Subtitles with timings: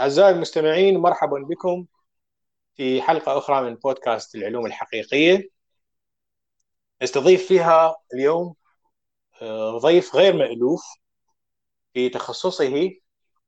[0.00, 1.86] أعزائي المستمعين مرحبا بكم
[2.76, 5.50] في حلقة أخرى من بودكاست العلوم الحقيقية.
[7.02, 8.54] نستضيف فيها اليوم
[9.42, 10.82] آه، ضيف غير مألوف
[11.94, 12.90] في تخصصه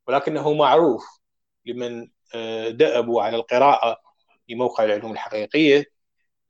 [0.09, 1.05] ولكنه معروف
[1.67, 3.99] لمن آه، دأبوا على القراءة
[4.47, 5.85] في موقع العلوم الحقيقية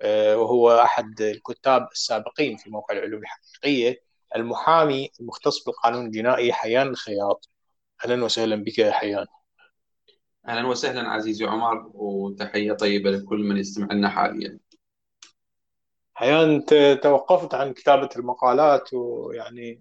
[0.02, 4.02] آه، وهو أحد الكتاب السابقين في موقع العلوم الحقيقية
[4.36, 7.50] المحامي المختص بالقانون الجنائي حيان الخياط.
[8.04, 9.26] أهلا وسهلا بك يا حيان.
[10.48, 14.58] أهلا وسهلا عزيزي عمر وتحية طيبة لكل من يستمع لنا حاليا.
[16.14, 19.80] حيان أنت توقفت عن كتابة المقالات ويعني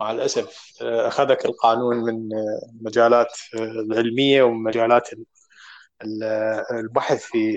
[0.00, 2.28] مع الأسف آه، أخذك القانون من
[2.74, 5.08] المجالات آه، آه، العلمية ومجالات
[6.72, 7.56] البحث في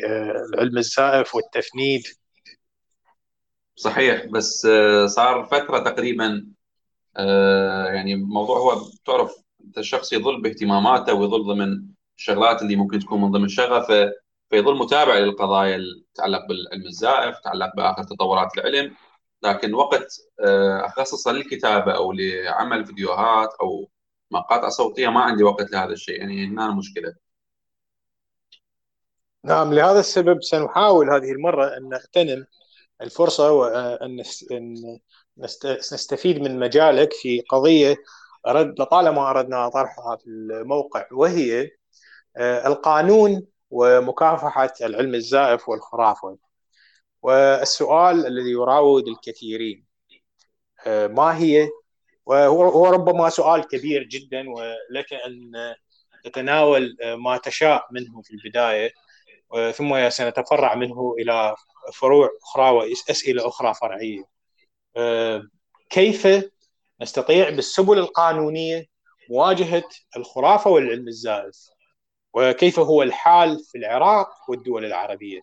[0.54, 2.04] العلم الزائف والتفنيد.
[3.76, 4.68] صحيح بس
[5.06, 6.48] صار فترة تقريبا
[7.94, 9.36] يعني الموضوع هو تعرف
[9.78, 14.12] الشخص يظل باهتماماته ويظل ضمن الشغلات اللي ممكن تكون من ضمن شغفه
[14.50, 18.96] فيظل متابع للقضايا اللي تتعلق بالعلم الزائف تتعلق بآخر تطورات العلم.
[19.44, 23.90] لكن وقت آه، أخصصه للكتابة أو لعمل فيديوهات أو
[24.32, 26.20] مقاطع صوتية ما عندي وقت لهذا الشيء.
[26.20, 27.16] يعني هنا المشكلة
[29.44, 32.46] نعم لهذا السبب سنحاول هذه المرة أن نغتنم.
[33.02, 34.24] الفرصة وان
[35.94, 37.96] نستفيد من مجالك في قضية
[38.48, 41.79] أرد لطالما اردنا طرحها في الموقع وهي آه،
[42.38, 46.38] القانون ومكافحة العلم الزائف والخرافة.
[47.22, 49.86] والسؤال الذي يراود الكثيرين
[50.88, 51.70] آه، ما هي؟
[52.26, 55.52] وهو ربما سؤال كبير جدا ولك أن
[56.24, 58.92] تتناول آه، ما تشاء منه في البداية
[59.74, 61.56] ثم سنتفرع منه إلى
[61.94, 64.24] فروع أخرى وأسئلة أخرى فرعية.
[65.90, 66.28] كيف
[67.02, 68.86] نستطيع بالسبل القانونية
[69.30, 69.84] مواجهة
[70.18, 71.56] الخرافة والعلم الزائف؟
[72.34, 75.42] وكيف هو الحال في العراق والدول العربية؟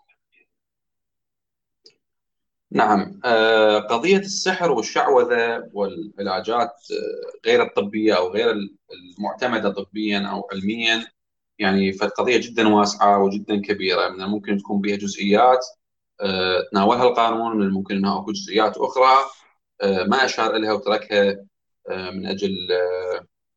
[2.70, 3.20] نعم.
[3.24, 8.54] آه، قضية السحر والشعوذة والعلاجات آه، غير الطبية أو غير
[9.18, 11.06] المعتمدة طبيا أو علميا
[11.58, 14.08] يعني فقضية جدا واسعة وجدا كبيرة.
[14.08, 15.66] من الممكن تكون بها جزئيات
[16.20, 19.14] آه، تناولها القانون من الممكن أنها أكو جزئيات أخرى
[19.82, 21.46] ما أشار إليها وتركها
[21.90, 22.68] من أجل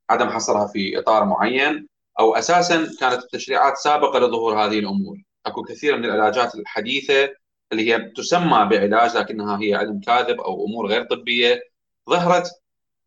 [0.10, 1.88] عدم حصرها في إطار معين.
[2.20, 5.18] أو أساسا كانت التشريعات سابقة لظهور هذه الأمور.
[5.46, 7.30] أكو كثير من العلاجات الحديثة
[7.72, 11.62] اللي هي تسمى بعلاج لكنها هي علم كاذب أو أمور غير طبية
[12.10, 12.52] ظهرت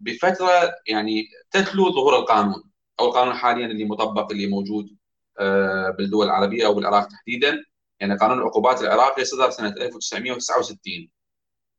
[0.00, 2.62] بفترة يعني تتلو ظهور القانون
[3.00, 4.96] أو القانون حاليا اللي مطبق اللي موجود
[5.38, 7.64] آه، بالدول العربية أو بالعراق تحديدا.
[8.00, 11.10] يعني قانون العقوبات العراقي صدر سنة 1969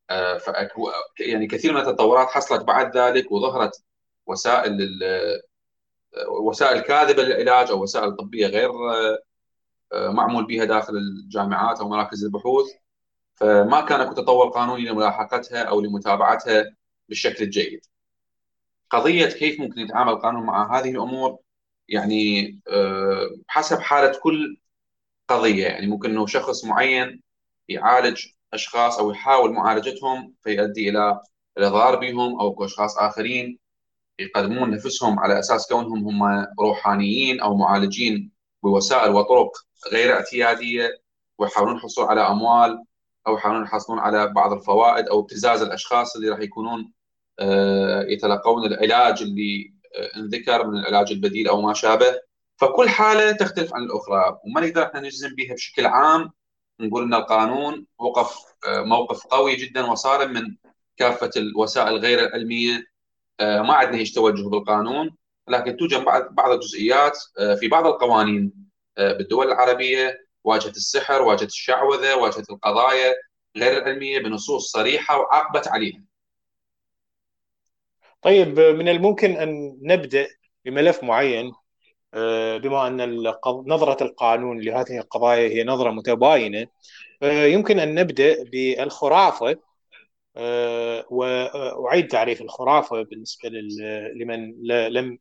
[0.10, 3.84] آه، فاكو يعني كثير من التطورات حصلت بعد ذلك وظهرت
[4.28, 4.78] وسائل
[6.28, 8.70] وسائل كاذبة للعلاج أو وسائل طبية غير
[9.94, 12.66] آه، معمول بها داخل الجامعات أو مراكز البحوث.
[13.36, 16.76] فما كان أكو تطور قانوني لملاحقتها أو لمتابعتها
[17.10, 17.82] بالشكل الجيد.
[18.90, 21.40] قضية كيف ممكن يتعامل القانون مع هذه الأمور
[21.90, 24.58] يعني آه، حسب حالة كل
[25.28, 25.66] قضية.
[25.68, 27.22] يعني ممكن إنه شخص معين
[27.70, 31.22] يعالج أشخاص أو يحاول معالجتهم فيؤدي إلى
[31.58, 33.60] الاضرار بهم أو أشخاص آخرين.
[34.20, 38.32] يقدمون نفسهم على أساس كونهم هم روحانيين أو معالجين
[38.64, 39.52] بوسائل وطرق
[39.92, 41.02] غير اعتيادية
[41.38, 42.84] ويحاولون الحصول على أموال
[43.28, 46.92] أو يحاولون يحصلون على بعض الفوائد أو ابتزاز الأشخاص اللي راح يكونون
[47.40, 52.20] آه، يتلقون العلاج اللي آه، انذكر من العلاج البديل أو ما شابه.
[52.58, 56.32] فكل حالة تختلف عن الأخرى وما نقدر إحنا نجزم بها بشكل عام.
[56.80, 58.38] نقول إن القانون وقف
[58.68, 60.56] آه، موقف قوي جدا وصارم من
[60.98, 62.93] كافة الوسائل غير العلمية.
[63.42, 65.16] ما عندنا هيك توجه بالقانون
[65.48, 68.54] لكن توجد بعض بعض الجزئيات آه، في بعض القوانين
[68.98, 73.16] آه، بالدول العربية واجهت السحر واجهت الشعوذة واجهت القضايا
[73.58, 76.04] غير العلمية بنصوص صريحة وعاقبت عليها.
[78.22, 80.28] طيب من الممكن أن نبدأ
[80.66, 81.52] بملف معين
[82.64, 86.68] بما أن نظرة القانون لهذه القضايا هي نظرة متباينة
[87.24, 89.50] يمكن أن نبدأ بالخرافة.
[89.50, 89.73] آه،
[91.10, 93.50] واعيد تعريف الخرافة بالنسبة
[94.16, 95.18] لمن لم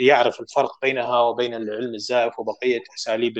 [0.00, 3.38] يعرف الفرق بينها وبين العلم الزائف وبقية أساليب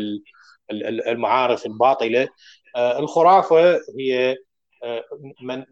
[0.71, 2.29] المعارف الباطلة.
[2.77, 4.37] آه، الخرافة هي
[4.85, 5.05] آه،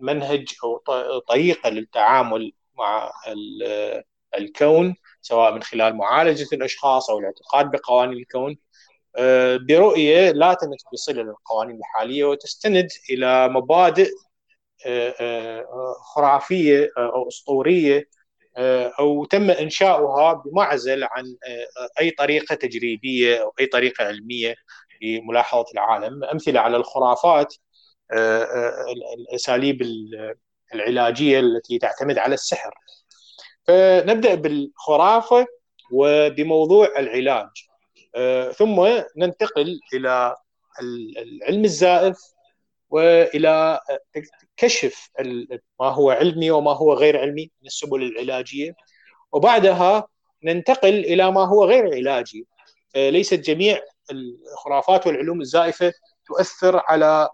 [0.00, 0.82] منهج أو
[1.28, 3.12] طريقة للتعامل مع
[4.38, 8.56] الكون سواء من خلال معالجة الأشخاص أو الاعتقاد بقوانين الكون.
[9.68, 14.10] برؤية لا تمت بصلة للقوانين الحالية وتستند إلى مبادئ
[16.14, 18.08] خرافية أو أسطورية
[18.98, 21.36] أو تم إنشاؤها بمعزل عن
[22.00, 24.54] أي طريقة تجريبية أو أي طريقة علمية
[25.02, 27.54] لملاحظة العالم، أمثلة على الخرافات
[29.18, 29.82] الأساليب
[30.74, 32.74] العلاجية التي تعتمد على السحر.
[33.66, 35.46] فنبدأ بالخرافة
[35.92, 37.48] وبموضوع العلاج
[38.52, 40.36] ثم ننتقل إلى
[41.18, 42.16] العلم الزائف
[42.94, 43.80] وإلى
[44.56, 45.10] كشف
[45.80, 48.74] ما هو علمي وما هو غير علمي من السبل العلاجية.
[49.32, 50.08] وبعدها
[50.44, 52.46] ننتقل إلى ما هو غير علاجي.
[52.96, 53.80] ليست جميع
[54.10, 55.92] الخرافات والعلوم الزائفة
[56.26, 57.28] تؤثر على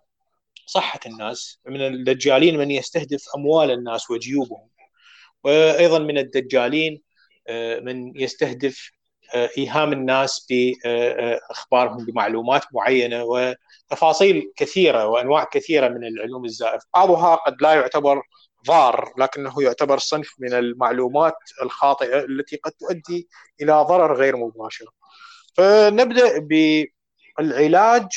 [0.67, 1.61] صحة الناس.
[1.67, 4.69] من الدجالين من يستهدف أموال الناس وجيوبهم.
[5.45, 7.03] وأيضا من الدجالين
[7.83, 8.91] من يستهدف
[9.35, 17.75] إيهام الناس باخبارهم بمعلومات معينة وتفاصيل كثيرة وأنواع كثيرة من العلوم الزائفه، بعضها قد لا
[17.75, 18.23] يعتبر
[18.67, 23.29] ضار لكنه يعتبر صنف من المعلومات الخاطئة التي قد تؤدي
[23.63, 24.87] إلى ضرر غير مباشر.
[25.57, 26.39] فنبدأ
[27.39, 28.09] بالعلاج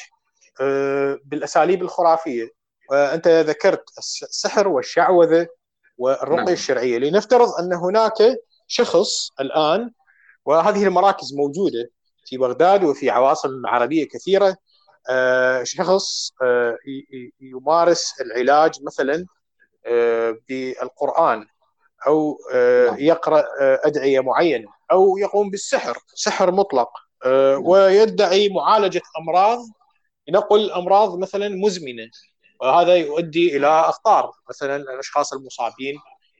[1.26, 2.50] بالأساليب الخرافية
[2.90, 5.48] وأنت ذكرت السحر والشعوذة
[5.98, 6.50] والرقيه نعم.
[6.50, 8.14] الشرعية لنفترض أن هناك
[8.68, 9.92] شخص الآن
[10.46, 11.90] وهذه المراكز موجودة
[12.26, 14.58] في بغداد وفي عواصم عربية كثيرة.
[15.10, 16.78] آه، شخص آه،
[17.42, 19.26] يمارس العلاج مثلا
[19.86, 21.46] آه، بالقرآن
[22.08, 22.96] أو نعم.
[23.00, 26.90] يقرأ أدعية معينة أو يقوم بالسحر سحر مطلق.
[27.26, 27.68] نعم.
[27.68, 29.60] ويدعي معالجة أمراض.
[30.28, 32.10] لنقل أمراض مثلا مزمنة.
[32.62, 35.96] وهذا يؤدي إلى أخطار مثلا الأشخاص المصابين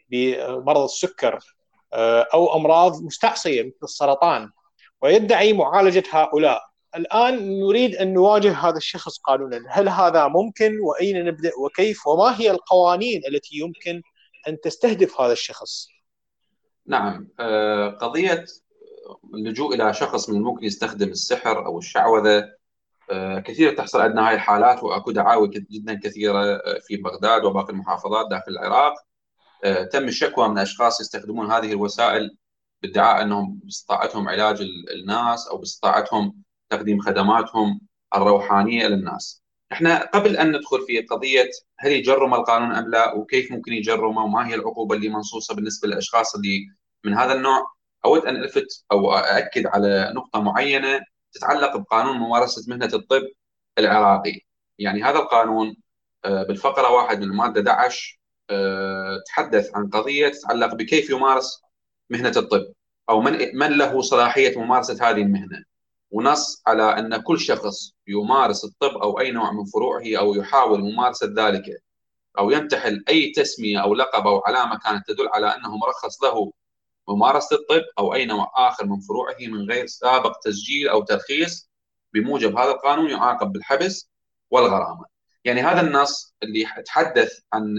[0.10, 1.40] بمرض السكر.
[2.34, 4.50] أو أمراض مستعصية مثل السرطان
[5.02, 6.62] ويدعي معالجة هؤلاء.
[6.96, 9.66] الآن نريد أن نواجه هذا الشخص قانونا.
[9.70, 14.02] هل هذا ممكن؟ وأين نبدأ؟ وكيف؟ وما هي القوانين التي يمكن
[14.48, 15.88] أن تستهدف هذا الشخص؟
[16.88, 17.28] نعم.
[17.40, 18.46] آه، قضية
[19.34, 22.50] اللجوء إلى شخص من الممكن يستخدم السحر أو الشعوذة
[23.12, 28.52] آه، كثير تحصل عندنا هاي الحالات واكو دعاوي جدا كثيرة في بغداد وباقي المحافظات داخل
[28.52, 28.94] العراق.
[28.94, 29.13] آه،
[29.92, 32.38] تم الشكوى من أشخاص يستخدمون هذه الوسائل
[32.82, 34.62] بادعاء أنهم باستطاعتهم علاج
[34.96, 37.82] الناس أو باستطاعتهم تقديم خدماتهم
[38.16, 39.44] الروحانية للناس.
[39.72, 41.50] إحنا قبل أن ندخل في قضية
[41.80, 46.36] هل يجرم القانون أم لا وكيف ممكن يجرمه وما هي العقوبة اللي منصوصة بالنسبة للأشخاص
[46.36, 46.68] اللي
[47.06, 47.74] من هذا النوع
[48.06, 51.00] أود أن ألفت أو أأكد على نقطة معينة
[51.34, 53.22] تتعلق بقانون ممارسة مهنة الطب
[53.80, 54.40] العراقي.
[54.80, 55.76] يعني هذا القانون
[56.26, 58.23] آه، بالفقرة واحد من المادة 11 آه،
[59.28, 61.62] تحدث عن قضية تتعلق بكيف يمارس
[62.10, 62.74] مهنة الطب
[63.10, 65.64] أو من من له صلاحية ممارسة هذه المهنة
[66.12, 71.34] ونص على أن كل شخص يمارس الطب أو أي نوع من فروعه أو يحاول ممارسة
[71.38, 71.84] ذلك
[72.40, 76.52] أو ينتحل أي تسمية أو لقب أو علامة كانت تدل على أنه مرخص له
[77.08, 81.70] ممارسة الطب أو أي نوع آخر من فروعه من غير سابق تسجيل أو ترخيص
[82.14, 84.10] بموجب هذا القانون يعاقب بالحبس
[84.52, 85.06] والغرامة.
[85.46, 87.76] يعني هذا النص اللي يتحدث عن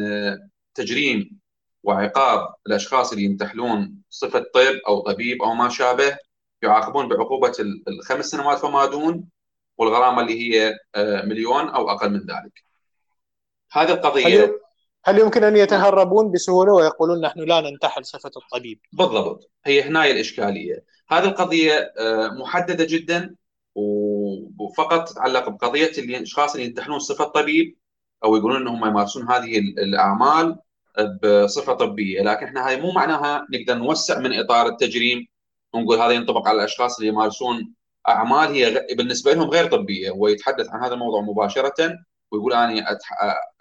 [0.75, 1.39] تجريم
[1.83, 6.17] وعقاب الأشخاص اللي ينتحلون صفة طب أو طبيب أو ما شابه
[6.63, 7.53] يعاقبون بعقوبة
[7.89, 9.29] الخمس سنوات فما دون
[9.79, 12.65] والغرامة اللي هي آه، مليون أو أقل من ذلك.
[13.73, 14.61] هذه القضية
[15.05, 20.85] هل, يمكن أن يتهربون بسهولة ويقولون نحن لا ننتحل صفة الطبيب؟ بالضبط هي هنا الإشكالية.
[21.09, 23.35] هذه القضية آه، محددة جدا
[24.59, 27.77] وفقط تتعلق بقضية الأشخاص اللي ينتحلون صفة طبيب
[28.25, 30.57] أو يقولون إنهم يمارسون هذه الأعمال
[31.23, 35.27] بصفة طبية، لكن إحنا هاي مو معناها نقدر نوسع من إطار التجريم
[35.73, 37.75] ونقول هذا ينطبق على الأشخاص اللي يمارسون
[38.09, 41.99] أعمال هي بالنسبة لهم غير طبية، هو يتحدث عن هذا الموضوع مباشرة
[42.33, 43.09] ويقول أنا أتح...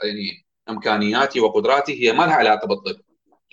[0.04, 3.02] يعني إمكانياتي وقدراتي هي ما لها علاقة بالطب.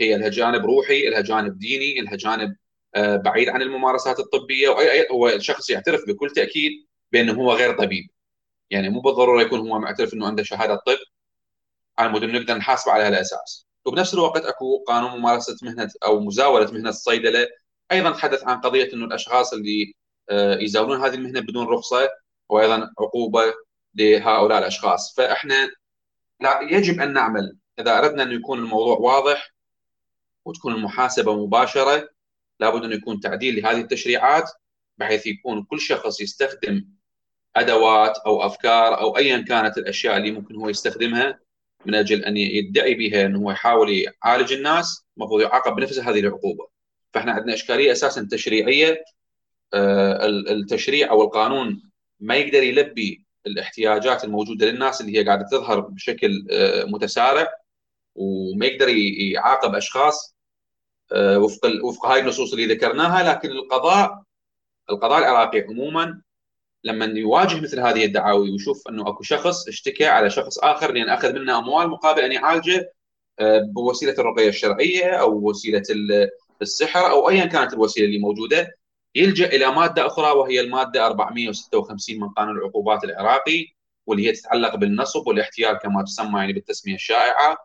[0.01, 2.57] هي لها جانب روحي، لها جانب ديني، لها جانب
[2.95, 6.73] آه، بعيد عن الممارسات الطبية واي هو الشخص يعترف بكل تأكيد
[7.13, 8.09] بأنه هو غير طبيب.
[8.71, 10.99] يعني مو بالضرورة يكون هو معترف إنه عنده شهادة طب.
[11.99, 13.67] على مود نقدر نحاسبه على هالأساس.
[13.85, 17.47] وبنفس الوقت أكو قانون ممارسة مهنة أو مزاولة مهنة الصيدلة.
[17.93, 19.95] أيضا تحدث عن قضية إنه الأشخاص اللي
[20.31, 22.09] آه، يزاولون هذه المهنة بدون رخصة
[22.49, 23.55] وأيضا عقوبة
[23.95, 25.15] لهؤلاء الأشخاص.
[25.17, 25.71] فإحنا
[26.41, 27.57] لا يجب أن نعمل.
[27.79, 29.55] إذا أردنا أن يكون الموضوع واضح
[30.45, 32.09] وتكون المحاسبة مباشرة
[32.61, 34.51] لابد أن يكون تعديل لهذه التشريعات
[34.99, 36.85] بحيث يكون كل شخص يستخدم
[37.57, 41.39] أدوات أو أفكار أو ايا كانت الأشياء اللي ممكن هو يستخدمها
[41.87, 46.69] من أجل أن يدعي بها إنه هو يحاول يعالج الناس المفروض يعاقب بنفس هذه العقوبة.
[47.15, 49.05] فإحنا عندنا إشكالية أساسا تشريعية
[49.75, 51.83] آه، التشريع أو القانون
[52.21, 57.49] ما يقدر يلبي الاحتياجات الموجودة للناس اللي هي قاعدة تظهر بشكل آه، متسارع
[58.15, 60.37] وما يقدر يعاقب أشخاص
[61.15, 64.23] وفق وفق هاي النصوص اللي ذكرناها لكن القضاء
[64.91, 66.23] القضاء العراقي عموما
[66.85, 71.33] لما يواجه مثل هذه الدعاوي ويشوف إنه أكو شخص اشتكى على شخص آخر لأن أخذ
[71.33, 72.93] منه أموال مقابل أن يعالجه
[73.75, 75.83] بوسيلة الرقية الشرعية أو وسيلة
[76.63, 78.77] السحر أو ايا كانت الوسيلة اللي موجودة
[79.15, 83.67] يلجأ إلى مادة أخرى وهي المادة 456 من قانون العقوبات العراقي
[84.07, 87.57] واللي هي تتعلق بالنصب والاحتيال كما تسمى يعني بالتسمية الشائعة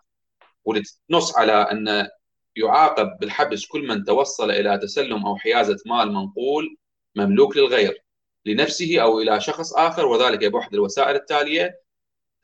[0.65, 2.07] واللي تنص على أن
[2.55, 6.77] يعاقب بالحبس كل من توصل إلى تسلم أو حيازة مال منقول
[7.15, 8.04] مملوك للغير.
[8.45, 11.81] لنفسه أو إلى شخص آخر وذلك باحد الوسائل التالية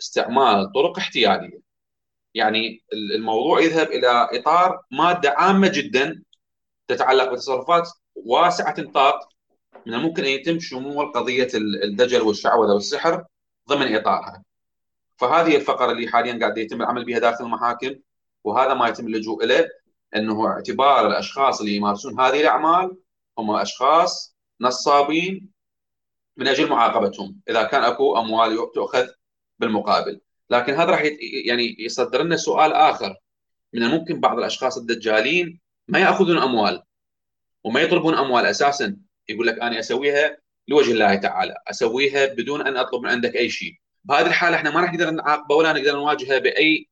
[0.02, 1.62] استعمال طرق احتيالية.
[2.34, 6.24] يعني الموضوع يذهب إلى إطار مادة عامة جدا
[6.88, 9.30] تتعلق بتصرفات واسعة النطاق
[9.86, 13.26] من الممكن أن يتم شمول قضية الدجل والشعوذة والسحر
[13.70, 14.44] ضمن إطارها.
[15.18, 17.96] فهذه الفقرة اللي حاليا قاعد يتم العمل بها داخل المحاكم
[18.44, 19.70] وهذا ما يتم اللجوء إليه
[20.16, 22.98] إنه اعتبار الأشخاص اللي يمارسون هذه الأعمال
[23.38, 25.50] هم أشخاص نصابين
[26.38, 27.40] من أجل معاقبتهم.
[27.50, 29.08] إذا كان أكو أموال تؤخذ
[29.60, 30.22] بالمقابل.
[30.50, 31.04] لكن هذا راح
[31.46, 33.16] يعني يصدر لنا سؤال آخر.
[33.74, 36.84] من الممكن بعض الأشخاص الدجالين ما يأخذون أموال
[37.64, 38.98] وما يطلبون أموال أساسا.
[39.30, 41.56] يقول لك أنا أسويها لوجه الله تعالى.
[41.68, 43.74] أسويها بدون أن أطلب من عندك أي شيء.
[44.04, 46.88] بهذه الحالة إحنا ما راح نقدر نعاقبه ولا نقدر نواجهه بأي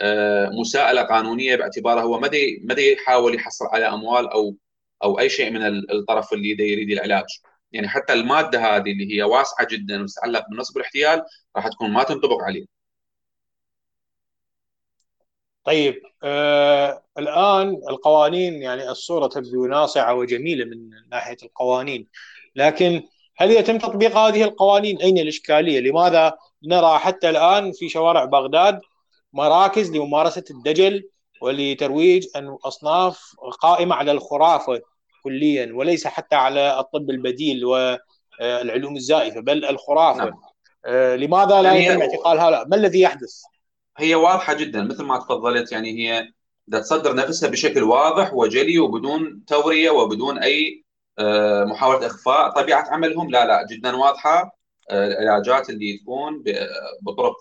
[0.00, 2.30] آه، مساءلة قانونية باعتباره هو ما
[2.64, 4.56] ما يحاول يحصل على أموال أو
[5.02, 7.26] أو أي شيء من الطرف اللي يريد العلاج.
[7.72, 11.22] يعني حتى المادة هذه اللي هي واسعة جدا وتتعلق بالنصب والاحتيال
[11.56, 12.80] راح تكون ما تنطبق عليه.
[15.64, 22.08] طيب آه الآن القوانين يعني الصورة تبدو ناصعة وجميلة من ناحية القوانين
[22.56, 23.02] لكن
[23.36, 26.32] هل يتم تطبيق هذه القوانين؟ أين الإشكالية؟ لماذا
[26.64, 28.80] نرى حتى الآن في شوارع بغداد
[29.32, 31.08] مراكز لممارسة الدجل
[31.42, 32.26] ولترويج
[32.64, 34.80] اصناف قائمة على الخرافة
[35.22, 40.40] كليا وليس حتى على الطب البديل والعلوم الزائفة بل الخرافة نعم.
[40.86, 43.42] آه، لماذا لا يعني يتم اعتقال هؤلاء؟ ما الذي يحدث؟
[43.98, 46.28] هي واضحة جدا مثل ما تفضلت يعني هي
[46.72, 50.84] تصدر نفسها بشكل واضح وجلي وبدون تورية وبدون أي
[51.18, 54.58] آه، محاولة إخفاء طبيعة عملهم لا لا جدا واضحة
[54.90, 56.44] آه، العلاجات اللي تكون
[57.02, 57.36] بطرق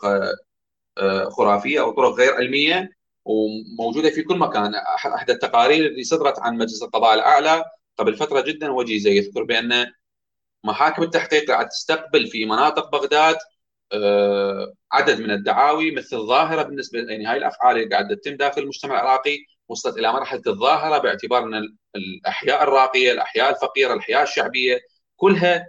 [1.30, 2.99] خرافية أو طرق غير علمية
[3.30, 4.76] وموجودة في كل مكان.
[5.16, 7.64] احد التقارير اللي صدرت عن مجلس القضاء الأعلى
[7.98, 9.88] قبل فترة جدا وجيزه يذكر بأن
[10.64, 13.38] محاكم التحقيق قاعد تستقبل في مناطق بغداد
[13.94, 19.02] آه، عدد من الدعاوي مثل ظاهره بالنسبة يعني هاي الأفعال اللي قاعدة تتم داخل المجتمع
[19.02, 19.38] العراقي
[19.70, 24.80] وصلت إلى مرحلة الظاهرة باعتبار أن الأحياء الراقية، الأحياء الفقيرة، الأحياء الشعبية
[25.18, 25.68] كلها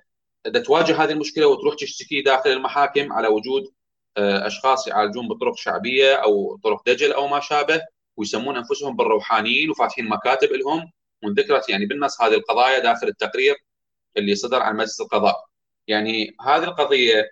[0.65, 3.65] تواجه هذه المشكلة وتروح تشتكي داخل المحاكم على وجود
[4.19, 7.83] أشخاص يعالجون بطرق شعبية أو طرق دجل أو ما شابه
[8.17, 10.93] ويسمون أنفسهم بالروحانيين وفاتحين مكاتب لهم
[11.25, 13.57] وذكرت يعني بالنص هذه القضايا داخل التقرير
[14.17, 15.37] اللي صدر عن مجلس القضاء.
[15.87, 17.31] يعني هذه القضية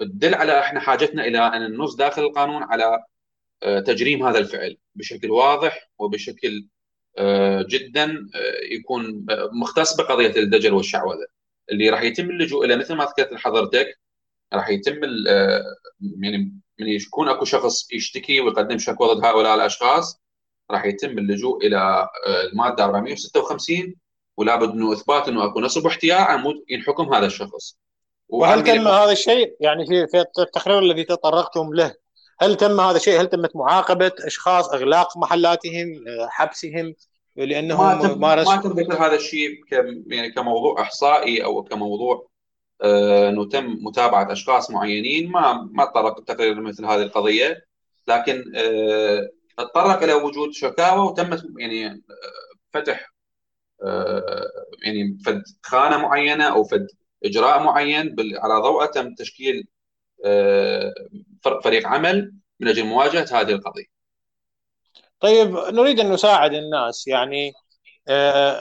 [0.00, 3.04] تدل على إحنا حاجتنا إلى أن ننص داخل القانون على
[3.62, 6.68] آه، تجريم هذا الفعل بشكل واضح وبشكل
[7.18, 8.28] آه، جدا
[8.72, 11.26] يكون مختص بقضية الدجل والشعوذة
[11.72, 13.98] اللي راح يتم اللجوء إلى مثل ما ذكرت لحضرتك
[14.52, 15.62] راح يتم آه،
[16.22, 16.38] يعني
[16.80, 20.20] من يكون أكو شخص يشتكي ويقدم شكوى ضد هؤلاء الأشخاص
[20.70, 23.94] راح يتم اللجوء إلى آه، المادة 456
[24.36, 27.78] ولا بد إنه إثبات إنه أكو نصب واحتيال عمود ينحكم هذا الشخص.
[28.28, 31.94] وهل تم هذا الشيء؟ يعني في في التقرير الذي تطرقتم له
[32.40, 36.94] هل تم هذا الشيء؟ هل تمت معاقبة أشخاص أغلاق محلاتهم آه، حبسهم؟
[37.36, 39.60] لأنهم ما تم مارس ما تم ذكر هذا الشيء
[40.06, 42.28] يعني كموضوع إحصائي أو كموضوع
[42.82, 47.66] آه، انه تم متابعة أشخاص معينين ما ما تطرق التقرير مثل هذه القضية
[48.08, 49.28] لكن آه،
[49.58, 52.00] تطرق إلى وجود شكاوى وتم يعني آه،
[52.72, 53.12] فتح
[54.82, 56.86] يعني فد خانة معينة أو فد
[57.24, 59.68] إجراء معين على ضوءه تم تشكيل
[61.64, 63.84] فريق عمل من أجل مواجهة هذه القضية.
[65.20, 67.52] طيب نريد أن نساعد الناس يعني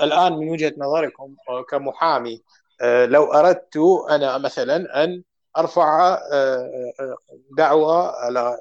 [0.04, 1.36] الآن من وجهة نظركم
[1.70, 2.42] كمحامي
[2.84, 3.78] لو أردت
[4.10, 5.24] أنا مثلا أن
[5.58, 7.18] أرفع آه، آه،
[7.58, 8.60] دعوة على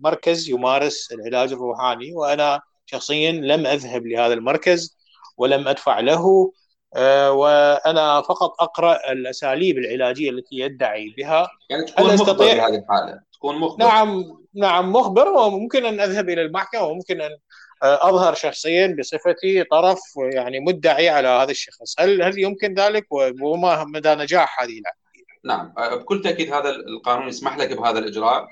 [0.00, 4.96] مركز يمارس العلاج الروحاني وأنا شخصيا لم أذهب لهذا المركز
[5.36, 6.52] ولم أدفع له
[7.30, 11.48] وأنا فقط أقرأ الأساليب العلاجية التي يدعي بها.
[11.70, 13.20] يعني تكون مخبر في هذه الحالة.
[13.32, 13.84] تكون مخبر.
[13.84, 17.30] نعم نعم مخبر وممكن أن أذهب إلى المحكمة وممكن أن
[17.82, 20.00] أظهر شخصيا بصفتي طرف
[20.34, 22.00] يعني مدعي على هذا الشخص.
[22.00, 23.06] هل هل يمكن ذلك؟
[23.42, 25.06] وما مدى نجاح هذه العملية
[25.44, 25.72] نعم.
[25.98, 28.48] بكل تأكيد هذا القانون يسمح لك بهذا الإجراء.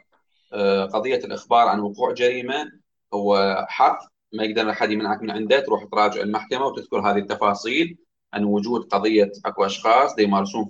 [0.52, 2.72] آه، قضية الإخبار عن وقوع جريمة
[3.14, 3.98] هو حق.
[4.32, 5.60] ما يقدر أحد يمنعك من عنده.
[5.60, 7.96] تروح تراجع المحكمة وتذكر هذه التفاصيل
[8.34, 10.18] عن وجود قضية أكو أشخاص.
[10.18, 10.68] يمارسون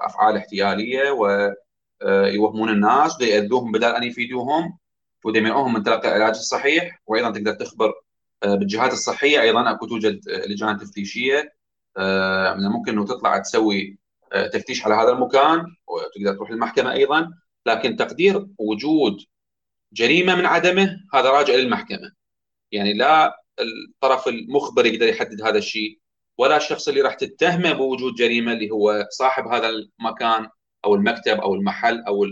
[0.00, 3.20] أفعال احتيالية ويوهمون الناس.
[3.20, 4.78] ياذوهم بدل أن يفيدوهم.
[5.26, 7.92] ويمنعوهم من تلقي العلاج الصحيح وأيضا تقدر تخبر
[8.44, 9.40] بالجهات الصحية.
[9.40, 11.54] أيضا أكو توجد لجان تفتيشية
[12.56, 13.98] من الممكن إنه تطلع تسوي
[14.52, 17.30] تفتيش على هذا المكان وتقدر تروح للمحكمة أيضا.
[17.66, 19.20] لكن تقدير وجود
[19.92, 22.12] جريمة من عدمه هذا راجع للمحكمة.
[22.72, 25.98] يعني لا الطرف المخبر يقدر يحدد هذا الشيء
[26.38, 30.48] ولا الشخص اللي راح تتهمه بوجود جريمة اللي هو صاحب هذا المكان
[30.84, 32.26] أو المكتب أو المحل أو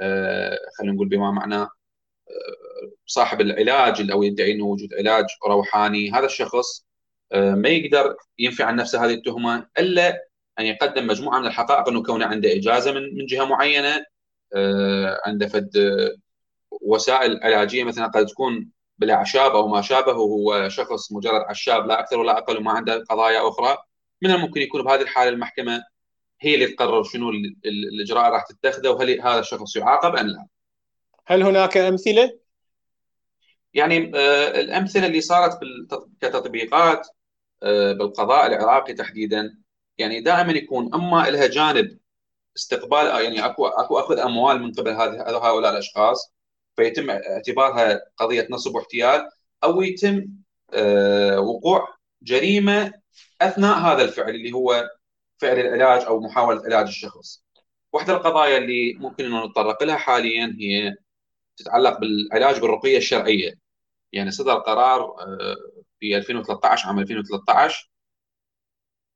[0.00, 1.81] آه خلينا نقول بما معناه آه
[3.06, 6.86] صاحب العلاج أو يدعي إنه وجود علاج روحاني هذا الشخص
[7.32, 10.24] آه ما يقدر ينفي عن نفسه هذه التهمة إلا
[10.58, 14.04] أن يقدم مجموعة من الحقائق إنه كونه عنده إجازة من من جهة معينة
[14.56, 15.70] آه، عنده فد
[16.82, 22.18] وسائل علاجية مثلا قد تكون بالاعشاب أو ما شابه وهو شخص مجرد عشاب لا أكثر
[22.18, 23.76] ولا أقل وما عنده قضايا أخرى
[24.22, 25.82] من الممكن يكون بهذه الحالة المحكمة
[26.40, 27.30] هي اللي تقرر شنو
[27.64, 30.46] الإجراء راح تتخذه وهل هذا الشخص يعاقب أم لا.
[31.26, 32.38] هل هناك أمثلة؟
[33.74, 35.58] يعني آه، الأمثلة اللي صارت
[36.20, 37.08] كتطبيقات
[37.62, 39.58] آه، بالقضاء العراقي تحديدا
[39.98, 41.98] يعني دائما يكون أما لها جانب
[42.56, 46.34] استقبال يعني أكو أكو أخذ أموال من قبل هؤلاء الأشخاص
[46.76, 49.30] فيتم اعتبارها قضية نصب واحتيال
[49.64, 50.28] أو يتم
[50.74, 51.88] آه، وقوع
[52.22, 52.92] جريمة
[53.40, 54.90] أثناء هذا الفعل اللي هو
[55.38, 57.44] فعل العلاج أو محاولة علاج الشخص.
[57.92, 60.94] واحدى القضايا اللي ممكن انه نتطرق لها حاليا هي
[61.56, 63.54] تتعلق بالعلاج بالرقية الشرعية.
[64.12, 65.56] يعني صدر قرار آه،
[66.00, 67.90] في 2013 عام 2013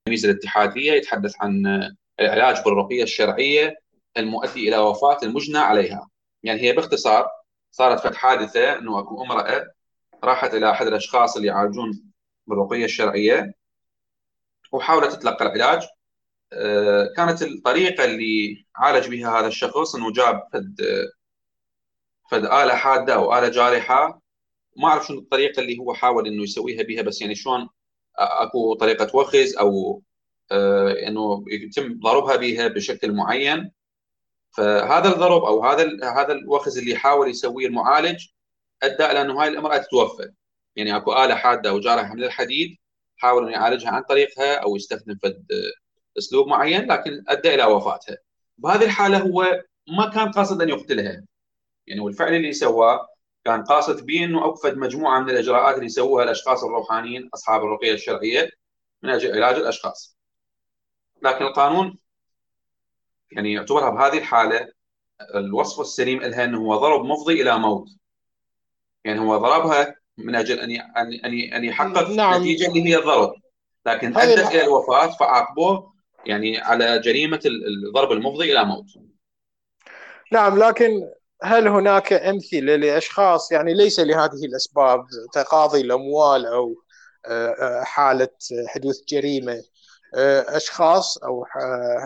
[0.07, 1.67] الميزه الاتحادية يتحدث عن
[2.21, 3.77] العلاج بالرقية الشرعية
[4.17, 6.09] المؤدي إلى وفاة المجنى عليها.
[6.43, 7.29] يعني هي باختصار
[7.71, 9.67] صارت فت حادثة إنه أكو امرأة
[10.25, 12.13] راحت إلى أحد الأشخاص اللي يعالجون
[12.47, 13.55] بالرقية الشرعية
[14.73, 15.83] وحاولت تتلقى العلاج
[16.53, 20.81] آه، كانت الطريقة اللي عالج بها هذا الشخص إنه جاب فد
[22.31, 24.23] فد اله حادة أو آلة جارحة
[24.77, 27.69] ما أعرف شنو الطريقة اللي هو حاول إنه يسويها بها بس يعني شلون
[28.19, 30.03] أكو طريقة وخز أو
[30.53, 33.73] آه، إنه يتم ضربها بها بشكل معين.
[34.57, 38.27] فهذا الضرب أو هذا هذا الوخز اللي يحاول يسويه المعالج
[38.83, 40.31] أدى إلى إنه هاي المراه تتوفى
[40.77, 42.77] يعني أكو آلة حادة أو جارحة من الحديد
[43.17, 45.47] حاول إنه يعالجها عن طريقها أو يستخدم فد
[46.19, 48.17] أسلوب معين لكن أدى إلى وفاتها.
[48.59, 51.25] بهذه الحالة هو ما كان قاصد أن يقتلها.
[51.87, 53.09] يعني والفعل اللي سواه
[53.45, 58.51] كان قاصد به إنه اوقفت مجموعة من الإجراءات اللي يسووها الأشخاص الروحانيين أصحاب الرقية الشرعية
[59.03, 60.17] من أجل علاج الأشخاص.
[61.23, 61.99] لكن القانون
[63.33, 64.69] يعني يعتبرها بهذه الحالة
[65.35, 67.89] الوصف السليم لها إنه هو ضرب مفضي إلى موت.
[69.05, 72.41] يعني هو ضربها من أجل أن أن أن يحقق نعم.
[72.41, 73.35] نتيجة اللي هي الضرب
[73.87, 75.95] لكن أدت إلى الوفاة فعاقبوه
[76.27, 78.87] يعني على جريمة الضرب المفضي إلى موت.
[80.33, 81.11] نعم لكن
[81.43, 86.75] هل هناك أمثلة لأشخاص يعني ليس لهذه الأسباب تقاضي الأموال أو
[87.27, 88.29] آه، آه، حالة
[88.67, 89.63] حدوث جريمة
[90.17, 91.47] آه، أشخاص أو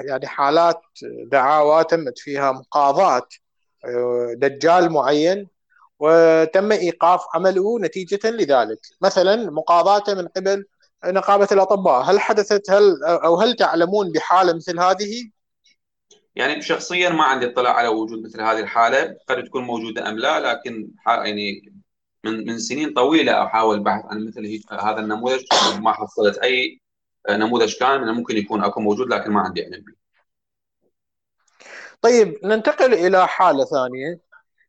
[0.08, 0.80] يعني حالات
[1.32, 3.28] دعاوى تمت فيها مقاضاة
[4.34, 5.48] دجال معين
[6.00, 8.78] وتم إيقاف عمله نتيجة لذلك.
[9.00, 10.64] مثلا مقاضاته من قبل
[11.04, 15.30] نقابة الأطباء هل حدثت هل أو هل تعلمون بحالة مثل هذه؟
[16.40, 20.40] يعني شخصيا ما عندي اطلاع على وجود مثل هذه الحالة قد تكون موجودة أم لا
[20.40, 21.72] لكن يعني
[22.24, 25.44] من من سنين طويلة أحاول البحث عن مثل هذا النموذج
[25.80, 26.80] ما حصلت أي
[27.30, 29.94] نموذج كان من الممكن يكون أكو موجود لكن ما عندي علم به.
[32.02, 34.20] طيب ننتقل إلى حالة ثانية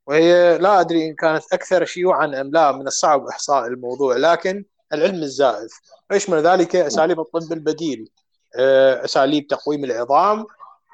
[0.08, 5.24] وهي لا أدري إن كانت أكثر شيوعا أم لا من الصعب إحصاء الموضوع لكن العلم
[5.24, 5.72] الزائف
[6.12, 8.10] ويشمل ذلك أساليب الطب البديل
[8.60, 10.46] آه، أساليب تقويم العظام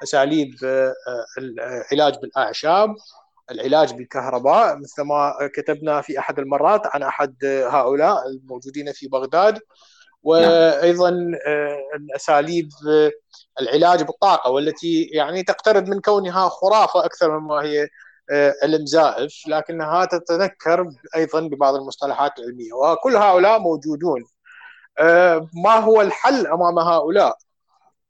[0.02, 0.94] أساليب آه،
[1.38, 2.96] العلاج بالأعشاب
[3.50, 9.60] العلاج بالكهرباء مثل ما كتبنا في أحد المرات عن أحد هؤلاء الموجودين في بغداد.
[10.22, 11.08] وأيضا
[11.46, 13.10] آه، الأساليب آه،
[13.60, 17.88] العلاج بالطاقة والتي يعني تقترب من كونها خرافة أكثر مما هي
[18.62, 24.24] علم زائف لكنها تتذكر أيضا ببعض المصطلحات العلمية وكل هؤلاء موجودون.
[25.64, 27.36] ما هو الحل أمام هؤلاء؟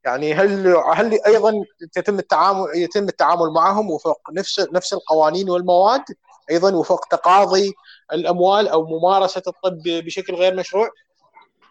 [0.05, 1.53] يعني هل هل أيضا
[1.97, 6.03] يتم التعامل يتم التعامل معهم وفق نفس نفس القوانين والمواد
[6.51, 7.73] أيضا وفق تقاضي
[8.13, 10.89] الأموال أو ممارسة الطب بشكل غير مشروع؟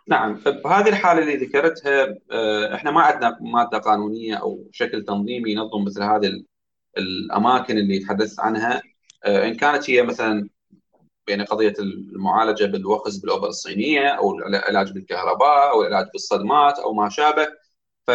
[0.08, 5.84] نعم فبهذه الحالة اللي ذكرتها آه، إحنا ما عندنا مادة قانونية أو شكل تنظيمي ينظم
[5.84, 6.44] مثل هذه
[6.98, 8.82] الأماكن اللي تحدثت عنها
[9.24, 10.48] آه، إن كانت هي مثلا
[11.26, 17.48] بين قضية المعالجة بالوخز بالاوبر الصينية أو العلاج بالكهرباء أو العلاج بالصدمات أو ما شابه
[18.08, 18.10] ف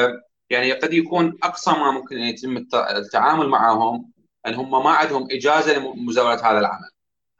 [0.50, 4.12] يعني قد يكون أقصى ما ممكن ان يتم التعامل معهم
[4.48, 6.90] إن هم ما عندهم إجازة لمزاولة هذا العمل.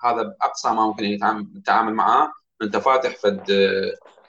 [0.04, 1.04] هذا أقصى ما ممكن
[1.56, 3.52] التعامل معاه أنت فاتح فد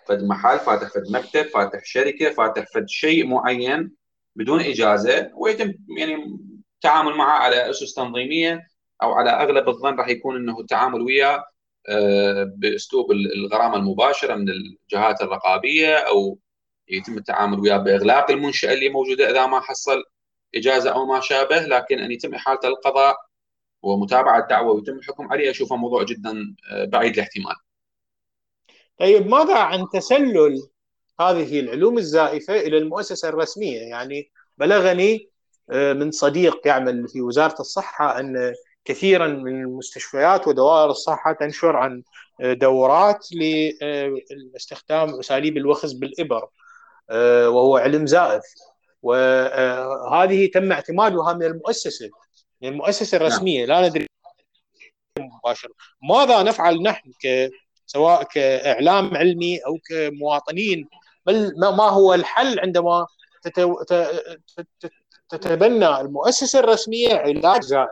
[0.08, 3.92] فد محل فاتح فد مكتب فاتح شركة فاتح فد شيء معين
[4.36, 6.38] بدون إجازة ويتم يعني
[6.74, 8.68] التعامل معه على أسس تنظيمية
[9.02, 11.44] أو على أغلب الظن راح يكون إنه التعامل وياه
[11.88, 16.38] آه، بأسلوب الغرامة المباشرة من الجهات الرقابية أو
[16.88, 20.02] يتم التعامل وياه بإغلاق المنشأة اللي موجودة إذا ما حصل
[20.54, 23.16] إجازة أو ما شابه لكن أن يتم احالته للقضاء
[23.82, 27.54] ومتابعة الدعوة ويتم الحكم عليه أشوفه موضوع جدا آه، بعيد الاحتمال.
[28.98, 30.68] طيب ماذا عن تسلل
[31.20, 35.28] هذه العلوم الزائفة إلى المؤسسة الرسمية؟ يعني بلغني
[35.70, 42.02] آه، من صديق يعمل في وزارة الصحة أن كثيرا من المستشفيات ودوائر الصحة تنشر عن
[42.40, 43.28] آه، دورات
[44.52, 46.48] لاستخدام أساليب الوخز بالإبر
[47.46, 48.42] وهو علم زائف.
[49.02, 52.10] وهذه تم اعتمادها من المؤسسة
[52.62, 53.66] من المؤسسة الرسمية.
[53.66, 54.06] لا ندري.
[55.18, 55.68] مباشر
[56.02, 57.50] ماذا نفعل نحن ك
[57.86, 60.88] سواء كإعلام علمي أو كمواطنين؟
[61.26, 63.06] بل ما هو الحل عندما
[65.28, 67.88] تتبنى المؤسسة الرسمية علاج زائف؟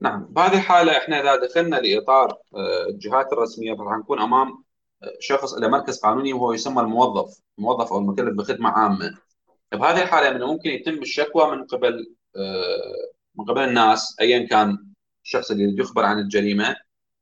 [0.00, 0.26] نعم.
[0.30, 4.65] بهذه الحالة إحنا إذا دخلنا لإطار آه، الجهات الرسمية فراح نكون أمام آه،
[5.20, 9.18] شخص له مركز قانوني وهو يسمى الموظف الموظف أو المكلف بخدمة عامة.
[9.72, 14.78] بهذه الحالة من ممكن يتم الشكوى من قبل آه، من قبل الناس ايا كان
[15.24, 16.76] الشخص اللي يخبر عن الجريمة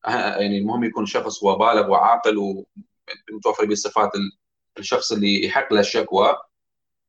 [0.06, 4.10] يعني المهم يكون شخص هو بالغ وعاقل ومتوفر به صفات
[4.78, 6.37] الشخص اللي يحق له الشكوى.